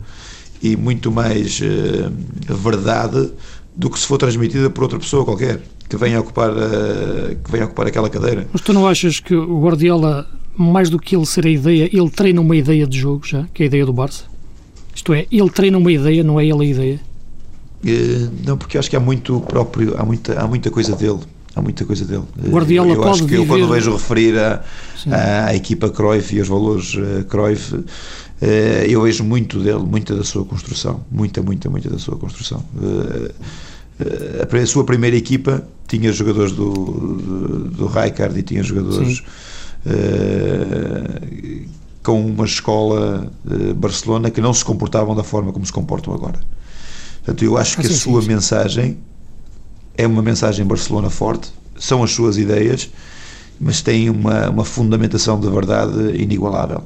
[0.63, 3.31] e muito mais uh, verdade
[3.75, 7.65] do que se for transmitida por outra pessoa qualquer que venha ocupar, uh, que venha
[7.65, 8.47] ocupar aquela cadeira.
[8.53, 10.27] Mas tu não achas que o Guardiola,
[10.57, 13.63] mais do que ele ser a ideia, ele treina uma ideia de jogo já, que
[13.63, 14.25] é a ideia do Barça?
[14.95, 17.01] Isto é, ele treina uma ideia, não é ele a ideia?
[17.85, 21.21] Uh, não, porque acho que há muito próprio, há muita, há muita coisa dele
[21.57, 22.23] há muita coisa dele.
[22.49, 23.43] Guardiola eu, eu acho que viver...
[23.43, 24.63] eu quando vejo referir a,
[25.11, 27.85] a, a, equipa Cruyff e os valores uh, Cruyff, uh,
[28.87, 32.63] eu vejo muito dele, muita da sua construção, muita, muita, muita da sua construção.
[32.77, 33.33] Uh,
[33.99, 39.23] a sua primeira equipa tinha jogadores do, do, do Rijkaard e tinha jogadores
[42.03, 43.33] com uma escola
[43.77, 46.41] Barcelona que não se comportavam da forma como se comportam agora.
[47.25, 48.99] Portanto, eu acho ah, que sim, a sua sim, mensagem
[49.97, 52.91] é uma mensagem Barcelona forte, são as suas ideias,
[53.59, 56.85] mas tem uma, uma fundamentação de verdade inigualável.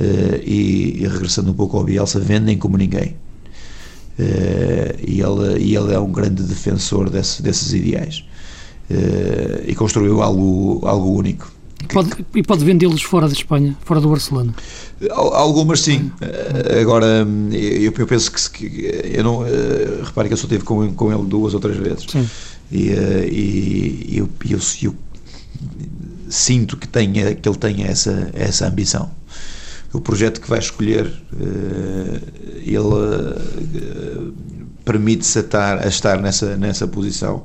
[0.00, 3.14] Uh, e, e, regressando um pouco ao Bielsa, vendem como ninguém.
[4.18, 8.24] Uh, e, ele, e ele é um grande defensor desse, desses ideais.
[8.90, 11.50] Uh, e construiu algo, algo único.
[11.88, 14.54] Pode, e pode vendê-los fora de Espanha, fora do Barcelona?
[15.10, 16.12] Algumas sim.
[16.80, 19.40] Agora, eu, eu penso que, que, eu não.
[20.04, 22.06] Repare que eu só estive com, com ele duas ou três vezes.
[22.08, 22.28] Sim.
[22.70, 24.94] E, e eu, eu, eu,
[26.32, 29.10] sinto que, tenha, que ele tenha essa, essa ambição.
[29.92, 31.12] O projeto que vai escolher,
[32.64, 33.38] ele
[34.84, 37.44] permite-se a estar, nessa, nessa posição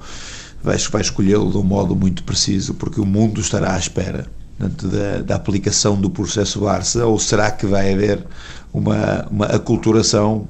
[0.64, 4.28] vai, vai escolhê-lo de um modo muito preciso, porque o mundo estará à espera
[4.60, 8.26] da, da, aplicação do processo Barça, ou será que vai haver
[8.74, 10.48] uma, uma aculturação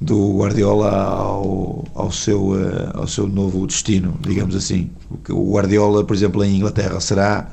[0.00, 4.90] do Guardiola ao, ao, seu, eh, ao seu novo destino, digamos assim?
[5.28, 7.48] O Guardiola, por exemplo, em Inglaterra, será.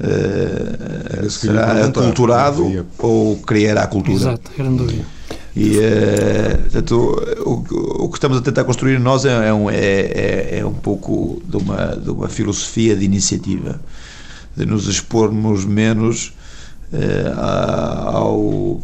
[0.00, 4.16] Uh, será aculturado ou criará a cultura?
[4.16, 5.04] Exato, grande dúvida.
[5.54, 6.94] E, uh, portanto,
[7.44, 10.72] o, o, que estamos a tentar construir nós é, é, um, é, é, é um
[10.72, 13.78] pouco de uma, de uma filosofia de iniciativa,
[14.56, 16.32] de nos expormos menos
[16.92, 17.38] uh,
[18.16, 18.82] ao.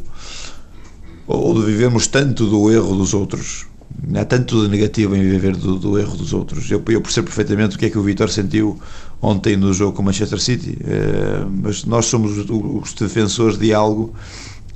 [1.27, 3.67] ou de vivermos tanto do erro dos outros.
[4.15, 6.71] Há tanto de negativo em viver do, do erro dos outros.
[6.71, 8.79] Eu, eu, percebo perfeitamente o que é que o Vitor sentiu
[9.21, 14.15] ontem no jogo com o Manchester City, uh, mas nós somos os defensores de algo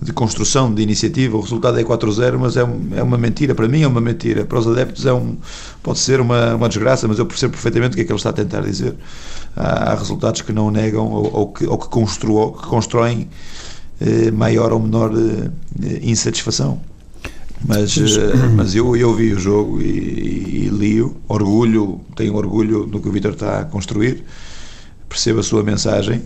[0.01, 1.37] de construção de iniciativa.
[1.37, 3.55] O resultado é 4-0, mas é, um, é, uma mentira.
[3.55, 4.45] Para mim é uma mentira.
[4.45, 5.37] Para os adeptos é um,
[5.83, 8.31] pode ser uma, uma desgraça, mas eu percebo perfeitamente o que é que ele está
[8.31, 8.95] a tentar dizer.
[9.55, 13.29] Há, há resultados que não negam ou, ou que, ou que, construo, que constroem
[14.01, 16.81] eh, maior ou menor eh, insatisfação.
[17.67, 23.01] Mas, eh, mas eu, eu vi o jogo e, e, li-o, orgulho, tenho orgulho do
[23.01, 24.25] que o Vitor está a construir,
[25.09, 26.23] percebo a sua mensagem,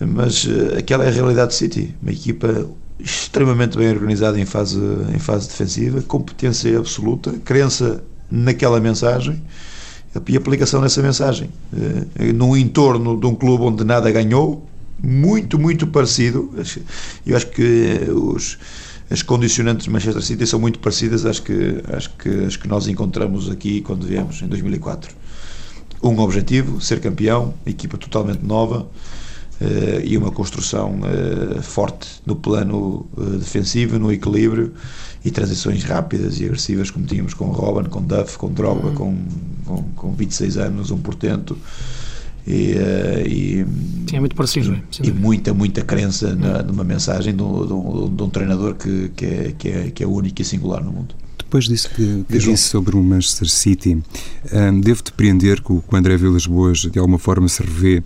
[0.00, 2.66] mas eh, aquela é a realidade do City, uma equipa
[2.98, 4.78] extremamente bem organizada em fase,
[5.14, 9.42] em fase defensiva, competência absoluta, crença naquela mensagem
[10.28, 11.50] e aplicação dessa mensagem.
[12.18, 14.66] Eh, num entorno de um clube onde nada ganhou,
[15.02, 16.54] muito, muito parecido.
[17.26, 18.56] Eu acho que os,
[19.12, 22.88] as condicionantes de Manchester City são muito parecidas às que, às que, às que nós
[22.88, 25.14] encontramos aqui quando viemos, em 2004.
[26.02, 28.88] Um objetivo, ser campeão, equipa totalmente nova,
[29.60, 34.72] Uh, e uma construção uh, forte no plano uh, defensivo, no equilíbrio
[35.24, 38.94] e transições rápidas e agressivas como tínhamos com Robin, com Duff, com Drogba, uhum.
[38.94, 39.18] com,
[39.64, 41.56] com, com 26 anos, um portento.
[42.46, 42.74] E,
[43.26, 43.66] e,
[44.08, 44.76] Sim, é muito parecido.
[45.02, 48.74] E, e muita, muita crença na, numa mensagem de um, de um, de um treinador
[48.74, 51.14] que, que, é, que, é, que é único e singular no mundo.
[51.38, 54.02] Depois disso que, que disse sobre o Manchester City,
[54.52, 57.98] um, devo depreender que o, que o André Vilas Boas de alguma forma se revê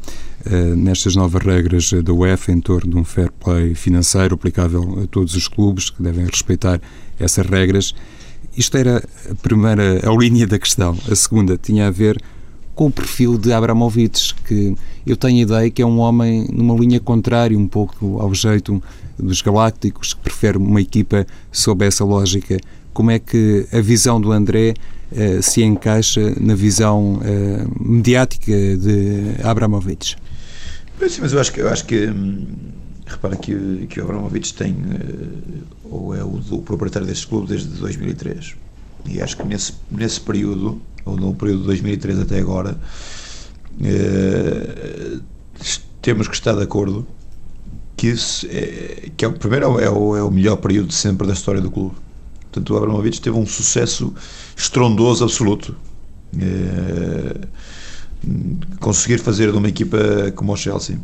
[0.47, 5.07] uh, nestas novas regras da UEFA em torno de um fair play financeiro aplicável a
[5.07, 6.81] todos os clubes que devem respeitar
[7.21, 7.95] essas regras.
[8.57, 10.99] Isto era a primeira a linha da questão.
[11.09, 12.21] A segunda tinha a ver
[12.77, 16.77] com o perfil de Abramovich, que eu tenho a ideia que é um homem numa
[16.77, 18.81] linha contrária um pouco ao jeito
[19.19, 22.59] dos Galácticos, que prefere uma equipa sob essa lógica
[22.97, 24.73] como é que a visão do André
[25.13, 30.17] uh, se encaixa na visão uh, mediática de Abramovich?
[31.07, 32.47] Sim, mas eu acho que, eu acho que hum,
[33.07, 37.69] repara que, que o Abramovich tem, uh, ou é o, o proprietário deste clube desde
[37.69, 38.57] 2003.
[39.11, 42.79] E acho que nesse, nesse período, ou no período de 2003 até agora,
[46.03, 47.07] temos que estar de acordo
[47.97, 51.63] que, isso é, que é, primeiro é o, é o melhor período sempre da história
[51.63, 51.95] do clube
[52.57, 54.15] Portanto, o Abramovich teve um sucesso
[54.57, 55.77] estrondoso absoluto.
[56.41, 57.47] É,
[58.81, 59.99] conseguir fazer de uma equipa
[60.35, 60.99] como o Chelsea,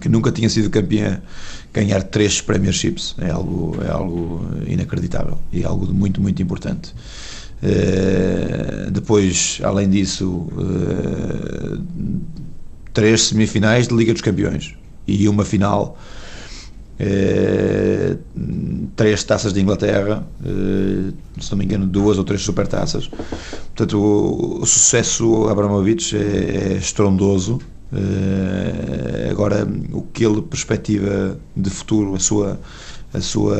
[0.00, 1.22] que nunca tinha sido campeã,
[1.72, 6.92] ganhar três Premierships é algo, é algo inacreditável e é algo muito, muito importante.
[7.62, 11.78] É, depois, além disso, é,
[12.92, 14.74] três semifinais de Liga dos Campeões
[15.06, 15.98] e uma final
[17.02, 18.16] eh,
[18.94, 23.08] três taças de Inglaterra, eh, se não me engano, duas ou três supertaças.
[23.74, 23.98] Portanto,
[24.60, 27.58] o, sucesso Abramovich é, é estrondoso.
[27.90, 32.60] Eh, agora, o que ele perspectiva de futuro, a sua,
[33.12, 33.56] a sua,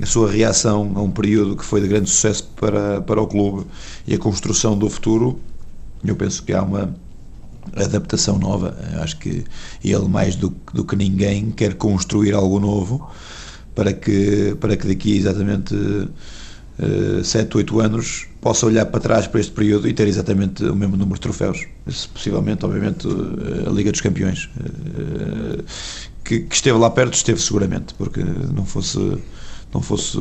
[0.00, 3.66] a sua reação a um período que foi de grande sucesso para, para o clube
[4.06, 5.38] e a construção do futuro,
[6.04, 6.94] eu penso que há uma
[7.76, 8.76] adaptação nova.
[9.00, 9.44] Acho que
[9.84, 13.10] ele, mais do, do que ninguém, quer construir algo novo
[13.74, 19.40] para que, para que daqui exatamente uh, 7, 8 anos possa olhar para trás para
[19.40, 21.66] este período e ter exatamente o mesmo número de troféus.
[22.14, 24.48] Possivelmente, obviamente, eh, a Liga dos Campeões.
[26.24, 29.18] Que, que esteve lá perto, esteve seguramente, porque não fosse
[29.72, 30.18] não fosse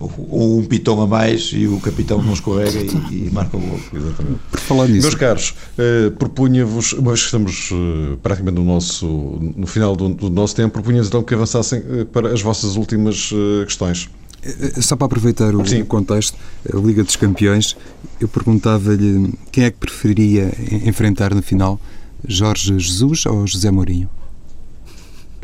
[0.00, 2.78] um pitão a mais e o capitão não escorrega
[3.10, 3.78] e, e marca o gol.
[3.92, 4.40] Exatamente.
[4.50, 5.02] Por falar nisso.
[5.02, 9.06] Meus caros, eh, propunha-vos, uma vez que estamos eh, praticamente no, nosso,
[9.54, 13.30] no final do, do nosso tempo, propunha-vos então que avançassem eh, para as vossas últimas
[13.34, 14.08] eh, questões.
[14.42, 15.84] Eh, só para aproveitar o Sim.
[15.84, 16.38] contexto,
[16.72, 17.76] a Liga dos Campeões,
[18.18, 20.54] eu perguntava-lhe quem é que preferiria
[20.86, 21.78] enfrentar no final,
[22.26, 24.08] Jorge Jesus ou José Mourinho?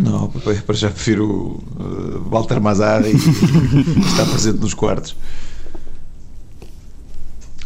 [0.02, 3.12] Não, para já prefiro uh, Walter Mazar e
[4.04, 5.16] estar presente nos quartos.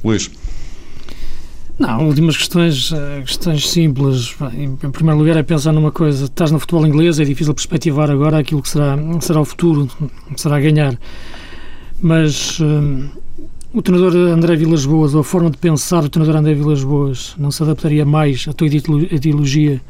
[0.05, 0.31] Luís.
[1.79, 4.35] Não, últimas questões, eh, questões simples.
[4.55, 8.39] Em primeiro lugar é pensar numa coisa, estás no futebol inglês, é difícil perspectivar agora
[8.39, 9.87] aquilo que será, será o futuro,
[10.35, 10.99] que será ganhar.
[12.01, 13.11] Mas um,
[13.75, 17.35] o treinador André Vilas Boas, ou a forma de pensar do treinador André Vilas Boas,
[17.37, 19.81] não se adaptaria mais à tua ideologia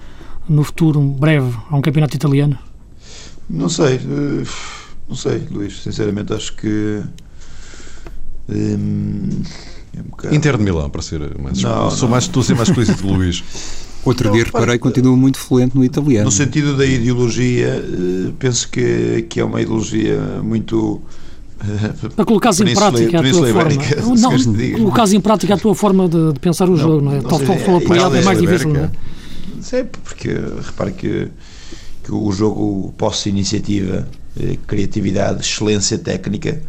[0.48, 2.58] no futuro breve a um campeonato italiano?
[3.48, 4.46] Não sei, eh,
[5.08, 5.82] não sei, Luís.
[5.82, 7.02] Sinceramente, acho que.
[8.48, 9.28] Hum,
[9.96, 10.34] é um bocado...
[10.34, 11.60] Inter de Milão, para ser mais.
[11.62, 12.12] Não, Sou não.
[12.12, 13.42] mais, estou a ser mais explícito, Luís.
[14.04, 16.26] Outro dia reparei que continua muito fluente no italiano.
[16.26, 21.00] No sentido da ideologia, eh, penso que, que é uma ideologia muito.
[22.14, 24.16] Para colocar em prática a tua forma.
[24.16, 27.20] Não, colocar em prática a tua forma de, de pensar o não, jogo, não é?
[27.20, 28.90] Tal como apoiado é mais difícil, não é?
[29.66, 30.28] Sempre, porque
[30.64, 31.28] repare que,
[32.04, 34.06] que o jogo posse-iniciativa
[34.38, 36.62] eh, criatividade, excelência técnica,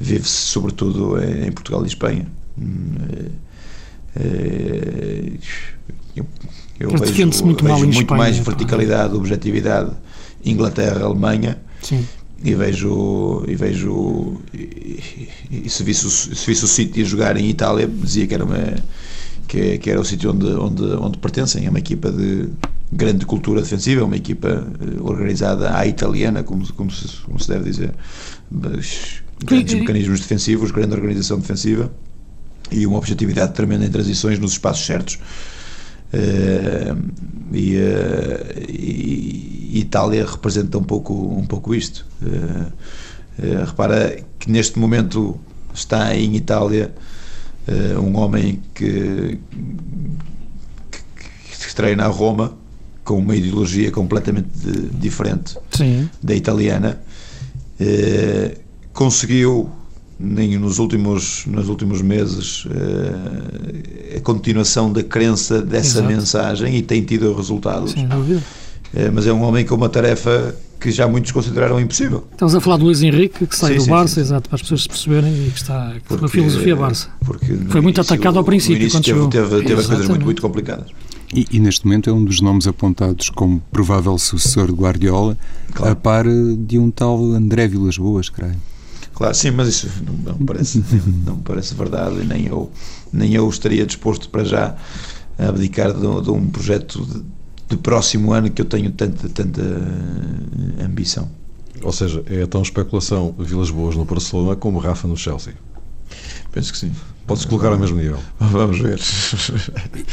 [0.00, 2.26] vive-se sobretudo em Portugal e Espanha.
[2.56, 2.94] Hum,
[6.16, 6.26] eu,
[6.80, 9.92] eu vejo, muito, vejo muito Espanha, mais verticalidade, objetividade,
[10.42, 12.06] Inglaterra, Alemanha, Sim.
[12.42, 17.04] e vejo e vejo e, e, e se visse o, se visse o City a
[17.04, 18.74] jogar em Itália dizia que era uma
[19.48, 21.66] que, que era o sítio onde, onde onde pertencem.
[21.66, 22.48] É uma equipa de
[22.92, 27.48] grande cultura defensiva é uma equipa eh, organizada à italiana como, como, se, como se
[27.48, 27.92] deve dizer.
[28.50, 31.90] Mas grandes mecanismos defensivos grande organização defensiva
[32.70, 35.18] e uma objetividade tremenda em transições nos espaços certos.
[36.12, 36.94] Eh,
[37.52, 42.06] e, eh, e- e Itália representa um pouco um pouco isto.
[42.22, 45.38] Eh, repara que neste momento
[45.74, 46.92] está em Itália
[47.68, 49.38] eh, um homem que,
[50.90, 52.54] que, que treina a Roma
[53.04, 56.08] com uma ideologia completamente de- diferente Sim.
[56.22, 57.00] da italiana
[57.80, 58.56] eh,
[58.92, 59.70] conseguiu
[60.20, 66.08] nem nos últimos nos últimos meses eh, a continuação da crença dessa Exato.
[66.08, 68.42] mensagem e tem tido resultados Sem dúvida.
[69.12, 72.76] Mas é um homem com uma tarefa que já muitos consideraram impossível Estamos a falar
[72.76, 74.20] do Luís Henrique, que sai Sim, do sim, Barça, sim.
[74.20, 77.08] exato, para as pessoas se perceberem e que está com a filosofia Barça.
[77.24, 79.28] porque no Foi muito início- atacado ao no princípio, início quando teve, chegou.
[79.58, 80.86] teve, teve as coisas muito, muito complicadas
[81.34, 85.36] E, e neste momento é um dos nomes apontados como provável sucessor de Guardiola,
[85.74, 85.92] Claro.
[85.92, 88.56] a par de um tal André Vilas Boas, creio.
[89.14, 90.82] Claro, sim, mas isso não, não me parece,
[91.26, 92.70] não me parece verdade, nem eu,
[93.12, 94.76] nem eu estaria disposto para já
[95.38, 97.22] a abdicar de, de um projeto de,
[97.68, 101.28] de próximo ano que eu tenho tanta, tanta eh, ambição.
[101.82, 105.54] Ou seja, é tão especulação Vilas Boas no Barcelona como Rafa no Chelsea.
[106.50, 106.92] Penso que sim.
[107.26, 108.18] Pode-se colocar ao mesmo nível.
[108.40, 108.98] Vamos ver.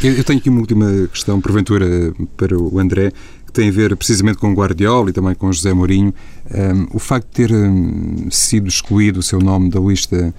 [0.03, 3.11] Eu, tenho aqui uma última questão, porventura, para o André,
[3.45, 6.13] que tem a ver precisamente com Guardiola e também com José Mourinho.
[6.53, 7.51] Um, o facto de ter
[8.29, 10.33] sido excluído o seu nome da lista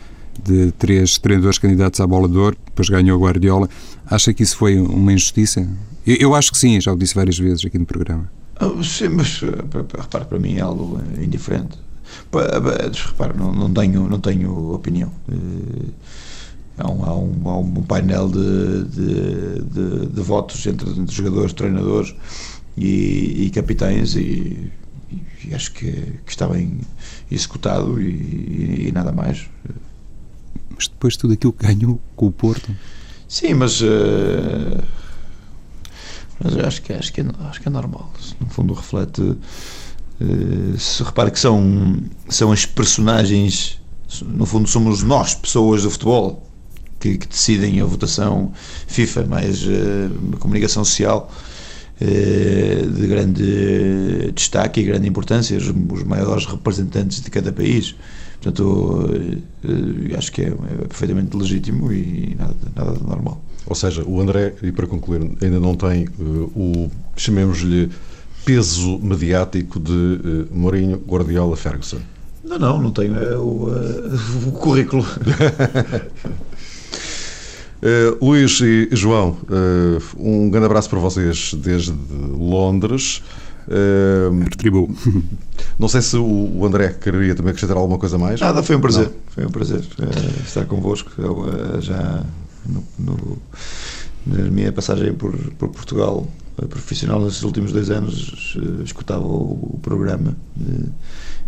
[0.45, 3.71] de três treinadores candidatos à bola de ouro, depois ganhou Guardiola,
[4.05, 5.67] acha que isso foi uma injustiça?
[6.07, 8.31] Eu, eu acho que sim, já o disse várias vezes aqui no programa.
[8.59, 9.41] Ah, Sim, mas
[9.71, 11.79] pa- repare, para mim é algo indiferente.
[12.31, 12.47] Pa-
[13.09, 15.11] Repare, não, não, tenho, não tenho opinião.
[15.31, 15.91] Eh,
[16.79, 22.15] Há um, há um, há um painel de, de, de- de votos entre jogadores, treinadores
[22.77, 24.71] e, e capitães e,
[25.43, 26.79] e acho que, que está bem
[27.33, 29.49] executado e, e- nada mais.
[30.75, 32.71] Mas depois de tudo aquilo que ganhou com o Porto,
[33.27, 34.85] Sim, mas, eh,
[36.43, 38.11] mas eu acho que, acho, que é, acho que é normal.
[38.41, 39.37] No fundo, reflete.
[40.20, 43.80] eh, se repare que são, são as personagens,
[44.22, 46.47] no fundo, somos nós, pessoas do futebol,
[47.01, 48.53] que, que decidem a votação
[48.87, 51.30] FIFA, mais eh, uma comunicação social
[51.99, 57.95] eh, de grande destaque e grande importância, os, maiores representantes de cada país.
[58.41, 63.43] Portanto, eh, eh, acho que é, é perfeitamente legítimo e nada, nada normal.
[63.67, 66.09] Ou seja, o André, e para concluir, ainda não tem eh,
[66.55, 67.91] o, chamemos-lhe,
[68.45, 71.99] peso mediático de eh, Mourinho, Guardiola, Ferguson.
[72.45, 75.05] Não, não, não tenho é, o, eh, o currículo.
[77.83, 83.23] Eh, Luís e João, eh, um grande abraço para vocês desde Londres.
[83.69, 84.95] Eh, retribuiu.
[85.79, 88.41] não sei se o, André queria também acrescentar alguma coisa mais.
[88.41, 89.11] Nada, foi um prazer.
[89.29, 91.11] Foi um prazer eh, estar convosco.
[91.19, 92.23] Eu, eh, já
[92.69, 93.39] no, no-
[94.27, 96.27] na minha passagem por, por Portugal
[96.69, 100.89] profissional nesses últimos dois anos eh, escutava o, o programa eh,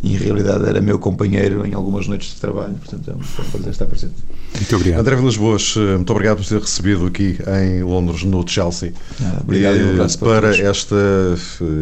[0.03, 3.51] e em realidade era meu companheiro em algumas noites de trabalho, portanto é um, um
[3.51, 4.15] prazer estar presente.
[4.55, 5.01] Muito obrigado.
[5.01, 9.41] André Vilas Boas, eh, muito obrigado por ter recebido aqui em Londres, no Chelsea, Nada,
[9.43, 10.95] obrigado e um eh, abraço para para esta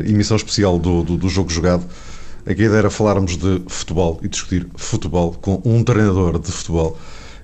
[0.07, 1.85] emissão especial do, do, do Jogo Jogado.
[2.47, 6.97] Aqui a ideia era falarmos de futebol e discutir futebol com um treinador de futebol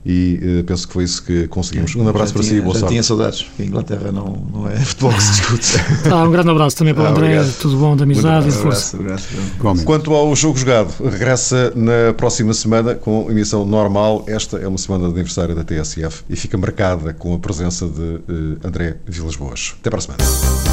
[0.04, 1.94] e eh, penso que foi isso que conseguimos.
[1.94, 2.92] Um abraço Já para si tinha- e boa já sorte.
[2.92, 3.46] tinha saudades.
[3.58, 5.72] A Inglaterra não, não é futebol que se discute.
[6.12, 7.58] Ah, um grande abraço também para o Ah, André, obrigado.
[7.58, 8.96] tudo bom, de amizade e de força.
[8.96, 9.26] abraço,
[9.60, 9.84] abraço.
[9.84, 14.24] Quanto ao jogo jogado, regressa na próxima semana com emissão normal.
[14.26, 18.20] Esta é uma semana de aniversário da TSF e fica marcada com a presença de
[18.28, 19.74] eh, André Vilas Boas.
[19.80, 20.71] Até para a semana.